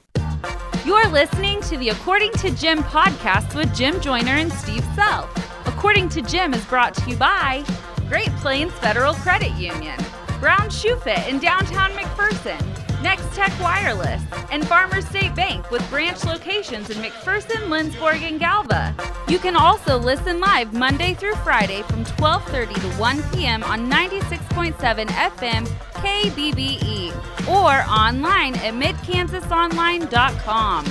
You're 0.87 1.09
listening 1.09 1.59
to 1.63 1.77
the 1.77 1.89
According 1.89 2.31
to 2.35 2.49
Jim 2.49 2.77
podcast 2.77 3.53
with 3.55 3.75
Jim 3.75 3.99
Joyner 3.99 4.37
and 4.37 4.49
Steve 4.53 4.85
Sell. 4.95 5.29
According 5.65 6.07
to 6.07 6.21
Jim 6.21 6.53
is 6.53 6.63
brought 6.63 6.93
to 6.93 7.09
you 7.09 7.17
by 7.17 7.65
Great 8.07 8.29
Plains 8.37 8.71
Federal 8.71 9.13
Credit 9.15 9.51
Union, 9.57 9.99
Brown 10.39 10.69
Shoe 10.69 10.95
Fit 10.95 11.27
in 11.27 11.39
downtown 11.39 11.91
McPherson, 11.91 12.61
Next 13.03 13.25
Tech 13.35 13.51
Wireless, 13.59 14.23
and 14.49 14.65
Farmers 14.65 15.05
State 15.09 15.35
Bank 15.35 15.69
with 15.71 15.87
branch 15.89 16.23
locations 16.23 16.89
in 16.89 16.99
McPherson, 16.99 17.67
Lindsborg, 17.67 18.21
and 18.21 18.39
Galva. 18.39 18.95
You 19.27 19.39
can 19.39 19.57
also 19.57 19.97
listen 19.97 20.39
live 20.39 20.71
Monday 20.71 21.13
through 21.15 21.35
Friday 21.35 21.81
from 21.81 22.05
12:30 22.05 22.73
to 22.75 22.87
1 22.97 23.23
p.m. 23.33 23.61
on 23.65 23.91
96.7 23.91 25.07
FM 25.07 25.67
KBBE 25.97 27.13
or 27.47 27.83
online 27.89 28.55
at 28.55 28.73
midkansasonline.com. 28.73 30.85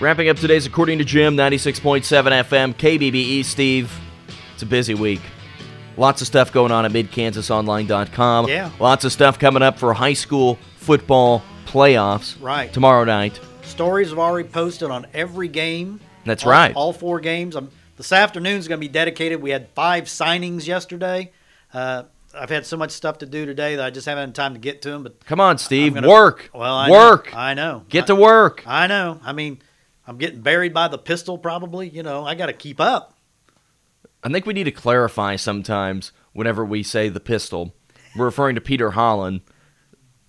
Wrapping 0.00 0.28
up 0.28 0.36
today's 0.36 0.66
According 0.66 0.98
to 0.98 1.04
Jim, 1.04 1.36
96.7 1.36 2.02
FM, 2.02 2.74
KBBE. 2.74 3.44
Steve, 3.44 3.96
it's 4.52 4.62
a 4.62 4.66
busy 4.66 4.94
week. 4.94 5.20
Lots 5.96 6.20
of 6.20 6.26
stuff 6.26 6.52
going 6.52 6.72
on 6.72 6.84
at 6.84 6.90
midkansasonline.com. 6.90 8.48
Yeah. 8.48 8.70
Lots 8.80 9.04
of 9.04 9.12
stuff 9.12 9.38
coming 9.38 9.62
up 9.62 9.78
for 9.78 9.94
high 9.94 10.12
school 10.14 10.58
football 10.78 11.42
playoffs 11.66 12.34
Right. 12.42 12.72
tomorrow 12.72 13.04
night. 13.04 13.38
Stories 13.62 14.10
have 14.10 14.18
already 14.18 14.48
posted 14.48 14.90
on 14.90 15.06
every 15.14 15.46
game. 15.48 16.00
That's 16.24 16.44
all, 16.44 16.50
right. 16.50 16.74
All 16.74 16.92
four 16.92 17.20
games. 17.20 17.54
Um, 17.54 17.68
this 17.96 18.12
afternoon 18.12 18.58
is 18.58 18.68
going 18.68 18.80
to 18.80 18.86
be 18.86 18.92
dedicated. 18.92 19.40
We 19.42 19.50
had 19.50 19.68
five 19.70 20.04
signings 20.04 20.66
yesterday. 20.66 21.32
Uh, 21.72 22.04
I've 22.36 22.50
had 22.50 22.66
so 22.66 22.76
much 22.76 22.90
stuff 22.90 23.18
to 23.18 23.26
do 23.26 23.46
today 23.46 23.76
that 23.76 23.84
I 23.84 23.90
just 23.90 24.06
haven't 24.06 24.28
had 24.28 24.34
time 24.34 24.54
to 24.54 24.60
get 24.60 24.82
to 24.82 24.90
them. 24.90 25.02
But 25.04 25.24
Come 25.26 25.40
on, 25.40 25.58
Steve. 25.58 25.94
Gonna- 25.94 26.08
work. 26.08 26.50
Well, 26.52 26.74
I 26.74 26.90
work. 26.90 27.32
Know, 27.32 27.38
I 27.38 27.54
know. 27.54 27.84
Get 27.88 28.04
I, 28.04 28.06
to 28.08 28.14
work. 28.16 28.62
I 28.66 28.86
know. 28.88 29.20
I 29.22 29.32
mean, 29.32 29.60
I'm 30.06 30.18
getting 30.18 30.40
buried 30.40 30.74
by 30.74 30.88
the 30.88 30.98
pistol. 30.98 31.38
Probably. 31.38 31.88
You 31.88 32.02
know, 32.02 32.24
I 32.24 32.34
got 32.34 32.46
to 32.46 32.52
keep 32.52 32.80
up. 32.80 33.16
I 34.22 34.28
think 34.30 34.46
we 34.46 34.54
need 34.54 34.64
to 34.64 34.70
clarify 34.72 35.36
sometimes 35.36 36.10
whenever 36.32 36.64
we 36.64 36.82
say 36.82 37.08
the 37.08 37.20
pistol. 37.20 37.74
We're 38.16 38.24
referring 38.24 38.54
to 38.54 38.60
Peter 38.60 38.92
Holland, 38.92 39.42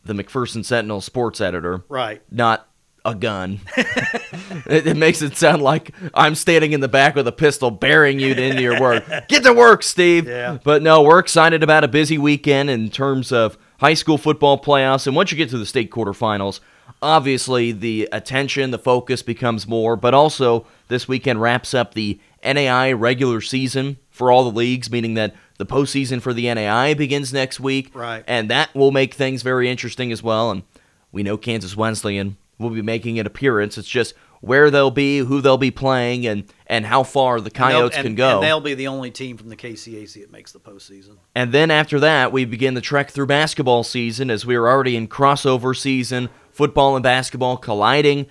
the 0.03 0.13
McPherson 0.13 0.65
Sentinel 0.65 1.01
sports 1.01 1.39
editor, 1.39 1.83
Right. 1.87 2.21
not 2.29 2.67
a 3.05 3.15
gun. 3.15 3.61
it, 3.77 4.87
it 4.87 4.97
makes 4.97 5.21
it 5.21 5.37
sound 5.37 5.61
like 5.61 5.93
I'm 6.13 6.35
standing 6.35 6.73
in 6.73 6.81
the 6.81 6.87
back 6.87 7.15
with 7.15 7.27
a 7.27 7.31
pistol 7.31 7.71
bearing 7.71 8.19
you 8.19 8.33
into 8.33 8.61
your 8.61 8.81
work. 8.81 9.05
Get 9.29 9.43
to 9.43 9.53
work, 9.53 9.83
Steve. 9.83 10.27
Yeah. 10.27 10.57
But 10.63 10.81
no, 10.81 11.03
we're 11.03 11.19
excited 11.19 11.63
about 11.63 11.83
a 11.83 11.87
busy 11.87 12.17
weekend 12.17 12.69
in 12.69 12.89
terms 12.89 13.31
of 13.31 13.57
high 13.79 13.93
school 13.93 14.17
football 14.17 14.59
playoffs. 14.59 15.07
And 15.07 15.15
once 15.15 15.31
you 15.31 15.37
get 15.37 15.49
to 15.51 15.57
the 15.57 15.65
state 15.65 15.91
quarterfinals, 15.91 16.59
obviously 17.01 17.71
the 17.71 18.09
attention, 18.11 18.71
the 18.71 18.79
focus 18.79 19.21
becomes 19.21 19.67
more. 19.67 19.95
But 19.95 20.13
also, 20.13 20.65
this 20.87 21.07
weekend 21.07 21.41
wraps 21.41 21.73
up 21.73 21.93
the 21.93 22.19
NAI 22.43 22.91
regular 22.93 23.41
season 23.41 23.97
for 24.09 24.31
all 24.31 24.43
the 24.43 24.55
leagues, 24.55 24.89
meaning 24.89 25.13
that 25.15 25.35
the 25.57 25.65
postseason 25.65 26.21
for 26.21 26.33
the 26.33 26.53
NAI 26.53 26.93
begins 26.93 27.31
next 27.31 27.59
week. 27.59 27.91
Right. 27.93 28.23
And 28.27 28.49
that 28.49 28.73
will 28.73 28.91
make 28.91 29.13
things 29.13 29.41
very 29.41 29.69
interesting 29.69 30.11
as 30.11 30.23
well. 30.23 30.51
And 30.51 30.63
we 31.11 31.23
know 31.23 31.37
Kansas 31.37 31.77
Wesleyan 31.77 32.37
will 32.57 32.69
be 32.69 32.81
making 32.81 33.19
an 33.19 33.25
appearance. 33.25 33.77
It's 33.77 33.87
just 33.87 34.13
where 34.41 34.69
they'll 34.69 34.91
be, 34.91 35.19
who 35.19 35.41
they'll 35.41 35.57
be 35.57 35.71
playing, 35.71 36.27
and, 36.27 36.43
and 36.67 36.85
how 36.85 37.03
far 37.03 37.41
the 37.41 37.49
Coyotes 37.49 37.97
and- 37.97 38.05
can 38.05 38.15
go. 38.15 38.35
And 38.35 38.43
they'll 38.43 38.61
be 38.61 38.75
the 38.75 38.87
only 38.87 39.09
team 39.11 39.37
from 39.37 39.49
the 39.49 39.55
KCAC 39.55 40.21
that 40.21 40.31
makes 40.31 40.51
the 40.51 40.59
postseason. 40.59 41.17
And 41.33 41.51
then 41.51 41.71
after 41.71 41.99
that, 42.01 42.31
we 42.31 42.45
begin 42.45 42.73
the 42.75 42.81
trek 42.81 43.09
through 43.11 43.25
basketball 43.27 43.83
season 43.83 44.29
as 44.29 44.45
we 44.45 44.55
are 44.55 44.67
already 44.67 44.95
in 44.95 45.07
crossover 45.07 45.75
season, 45.75 46.29
football 46.51 46.95
and 46.95 47.03
basketball 47.03 47.57
colliding. 47.57 48.27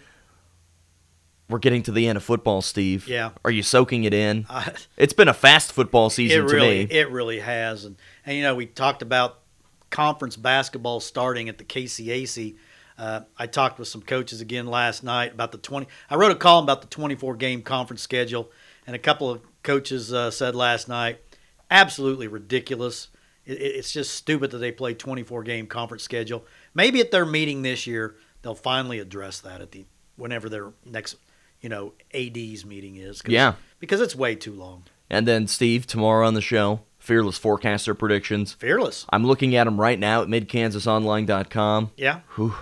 We're 1.49 1.59
getting 1.59 1.83
to 1.83 1.93
the 1.93 2.07
end 2.07 2.17
of 2.17 2.23
football, 2.25 2.63
Steve. 2.63 3.07
Yeah. 3.07 3.31
Are 3.45 3.51
you 3.51 3.63
soaking 3.63 4.05
it 4.05 4.15
in? 4.15 4.47
I, 4.49 4.73
It's 4.97 5.13
been 5.13 5.29
a 5.29 5.35
fast 5.35 5.73
football 5.73 6.11
season 6.11 6.45
it 6.45 6.49
to 6.49 6.55
really, 6.55 6.87
me. 6.87 6.91
it 6.91 7.11
really 7.11 7.41
has. 7.41 7.85
And 7.85 7.97
and 8.25 8.37
you 8.37 8.43
know, 8.43 8.55
we 8.55 8.67
talked 8.67 9.03
about 9.03 9.41
conference 9.91 10.37
basketball 10.37 11.01
starting 11.01 11.49
at 11.49 11.59
the 11.59 11.65
KCAC. 11.65 12.57
Uh, 12.98 13.20
I 13.37 13.46
talked 13.46 13.78
with 13.78 13.88
some 13.88 14.02
coaches 14.02 14.40
again 14.40 14.66
last 14.66 15.02
night 15.02 15.33
about 15.33 15.52
the 15.52 15.59
twenty. 15.59 15.87
I 16.09 16.14
wrote 16.16 16.30
a 16.33 16.37
column 16.37 16.64
about 16.64 16.80
the 16.83 16.87
twenty-four 16.88 17.35
game 17.37 17.62
conference 17.62 18.02
schedule, 18.02 18.50
and 18.87 18.94
a 18.94 18.98
couple 19.00 19.30
of 19.30 19.40
coaches 19.62 20.12
uh, 20.12 20.30
said 20.30 20.54
last 20.54 20.88
night, 20.88 21.18
absolutely 21.70 22.28
ridiculous. 22.28 23.09
It, 23.44 23.61
it- 23.61 23.74
it's 23.76 23.92
just 23.92 24.14
stupid 24.14 24.50
that 24.52 24.59
they 24.59 24.70
play 24.72 24.94
twenty-four 24.94 25.42
game 25.42 25.66
conference 25.66 26.02
schedule. 26.04 26.44
Maybe 26.74 27.00
at 27.00 27.11
their 27.11 27.26
meeting 27.26 27.62
this 27.62 27.87
year, 27.87 28.14
they'll 28.42 28.54
finally 28.54 28.98
address 29.00 29.40
that 29.40 29.61
at 29.61 29.72
the 29.72 29.85
whenever 30.16 30.48
their 30.48 30.72
next, 30.85 31.16
you 31.61 31.68
know, 31.68 31.94
AD's 32.14 32.64
meeting 32.64 32.96
is. 32.96 33.22
Yeah. 33.26 33.54
because 33.80 34.00
it's 34.00 34.14
way 34.14 34.37
too 34.37 34.52
long. 34.52 34.85
and 35.11 35.26
then, 35.26 35.48
Steve, 35.48 35.87
tomorrow 35.88 36.24
on 36.26 36.35
the 36.35 36.40
show, 36.40 36.83
Fearless 37.00 37.37
Forecaster 37.38 37.94
Predictions. 37.94 38.52
Fearless. 38.54 39.04
I'm 39.11 39.26
looking 39.26 39.57
at 39.57 39.64
them 39.64 39.80
right 39.80 39.98
now 39.98 40.22
at 40.22 40.28
midkansasonline.com. 40.28 41.90
Yeah. 41.96 42.20
Whew. 42.37 42.54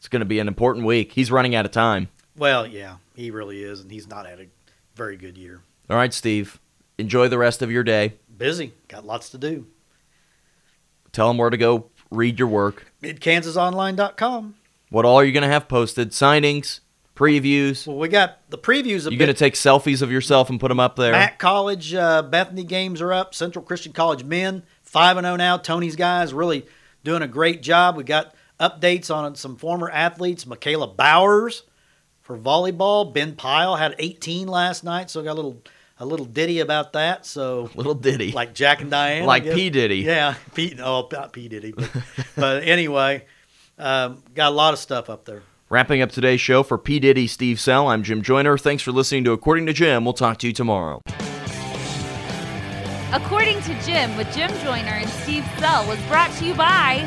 It's 0.00 0.08
going 0.08 0.20
to 0.20 0.26
be 0.26 0.38
an 0.38 0.48
important 0.48 0.86
week. 0.86 1.12
He's 1.12 1.30
running 1.30 1.54
out 1.54 1.66
of 1.66 1.72
time. 1.72 2.08
Well, 2.34 2.66
yeah, 2.66 2.96
he 3.14 3.30
really 3.30 3.62
is, 3.62 3.82
and 3.82 3.92
he's 3.92 4.08
not 4.08 4.24
had 4.24 4.40
a 4.40 4.46
very 4.94 5.18
good 5.18 5.36
year. 5.36 5.60
All 5.90 5.96
right, 5.98 6.14
Steve. 6.14 6.58
Enjoy 6.96 7.28
the 7.28 7.36
rest 7.36 7.60
of 7.60 7.70
your 7.70 7.84
day. 7.84 8.14
Busy, 8.34 8.72
got 8.88 9.04
lots 9.04 9.28
to 9.28 9.36
do. 9.36 9.66
Tell 11.12 11.28
them 11.28 11.36
where 11.36 11.50
to 11.50 11.58
go 11.58 11.90
read 12.10 12.38
your 12.38 12.48
work. 12.48 12.86
MidKansasOnline.com. 13.02 14.54
What 14.88 15.04
all 15.04 15.16
are 15.16 15.24
you 15.24 15.32
going 15.32 15.42
to 15.42 15.48
have 15.48 15.68
posted? 15.68 16.12
Signings, 16.12 16.80
previews. 17.14 17.86
Well, 17.86 17.98
we 17.98 18.08
got 18.08 18.38
the 18.48 18.56
previews. 18.56 19.04
You 19.04 19.10
bit. 19.10 19.18
going 19.18 19.28
to 19.28 19.34
take 19.34 19.52
selfies 19.52 20.00
of 20.00 20.10
yourself 20.10 20.48
and 20.48 20.58
put 20.58 20.68
them 20.68 20.80
up 20.80 20.96
there? 20.96 21.12
Mac 21.12 21.38
College, 21.38 21.92
uh, 21.92 22.22
Bethany 22.22 22.64
games 22.64 23.02
are 23.02 23.12
up. 23.12 23.34
Central 23.34 23.62
Christian 23.62 23.92
College 23.92 24.24
men 24.24 24.62
five 24.82 25.18
and 25.18 25.26
zero 25.26 25.36
now. 25.36 25.58
Tony's 25.58 25.94
guys 25.94 26.32
really 26.32 26.64
doing 27.04 27.20
a 27.20 27.28
great 27.28 27.62
job. 27.62 27.96
We 27.96 28.04
got 28.04 28.34
updates 28.60 29.12
on 29.14 29.34
some 29.34 29.56
former 29.56 29.90
athletes. 29.90 30.46
Michaela 30.46 30.86
Bowers 30.86 31.62
for 32.20 32.36
volleyball. 32.38 33.12
Ben 33.12 33.34
Pyle 33.34 33.76
had 33.76 33.94
18 33.98 34.46
last 34.46 34.84
night, 34.84 35.10
so 35.10 35.22
got 35.22 35.32
a 35.32 35.34
little 35.34 35.62
a 35.98 36.06
little 36.06 36.26
ditty 36.26 36.60
about 36.60 36.92
that. 36.94 37.26
So 37.26 37.70
Little 37.74 37.94
ditty. 37.94 38.32
like 38.32 38.54
Jack 38.54 38.80
and 38.80 38.90
Diane, 38.90 39.26
Like 39.26 39.44
guess. 39.44 39.54
P. 39.54 39.70
Diddy. 39.70 39.98
Yeah, 39.98 40.34
P. 40.54 40.76
Oh, 40.80 41.08
not 41.12 41.32
P 41.32 41.48
Diddy, 41.48 41.72
but, 41.72 41.90
but 42.36 42.62
anyway, 42.64 43.24
um, 43.78 44.22
got 44.34 44.48
a 44.52 44.54
lot 44.54 44.72
of 44.72 44.78
stuff 44.78 45.10
up 45.10 45.24
there. 45.24 45.42
Wrapping 45.68 46.02
up 46.02 46.10
today's 46.10 46.40
show 46.40 46.62
for 46.64 46.78
P. 46.78 46.98
Diddy, 46.98 47.26
Steve 47.28 47.60
Sell, 47.60 47.86
I'm 47.88 48.02
Jim 48.02 48.22
Joyner. 48.22 48.58
Thanks 48.58 48.82
for 48.82 48.90
listening 48.92 49.22
to 49.24 49.32
According 49.32 49.66
to 49.66 49.72
Jim. 49.72 50.04
We'll 50.04 50.14
talk 50.14 50.38
to 50.38 50.46
you 50.48 50.52
tomorrow. 50.52 51.00
According 53.12 53.60
to 53.62 53.74
Jim 53.84 54.16
with 54.16 54.32
Jim 54.32 54.50
Joyner 54.62 54.92
and 54.92 55.08
Steve 55.08 55.44
Sell 55.58 55.86
was 55.86 55.98
brought 56.08 56.30
to 56.38 56.44
you 56.46 56.54
by 56.54 57.06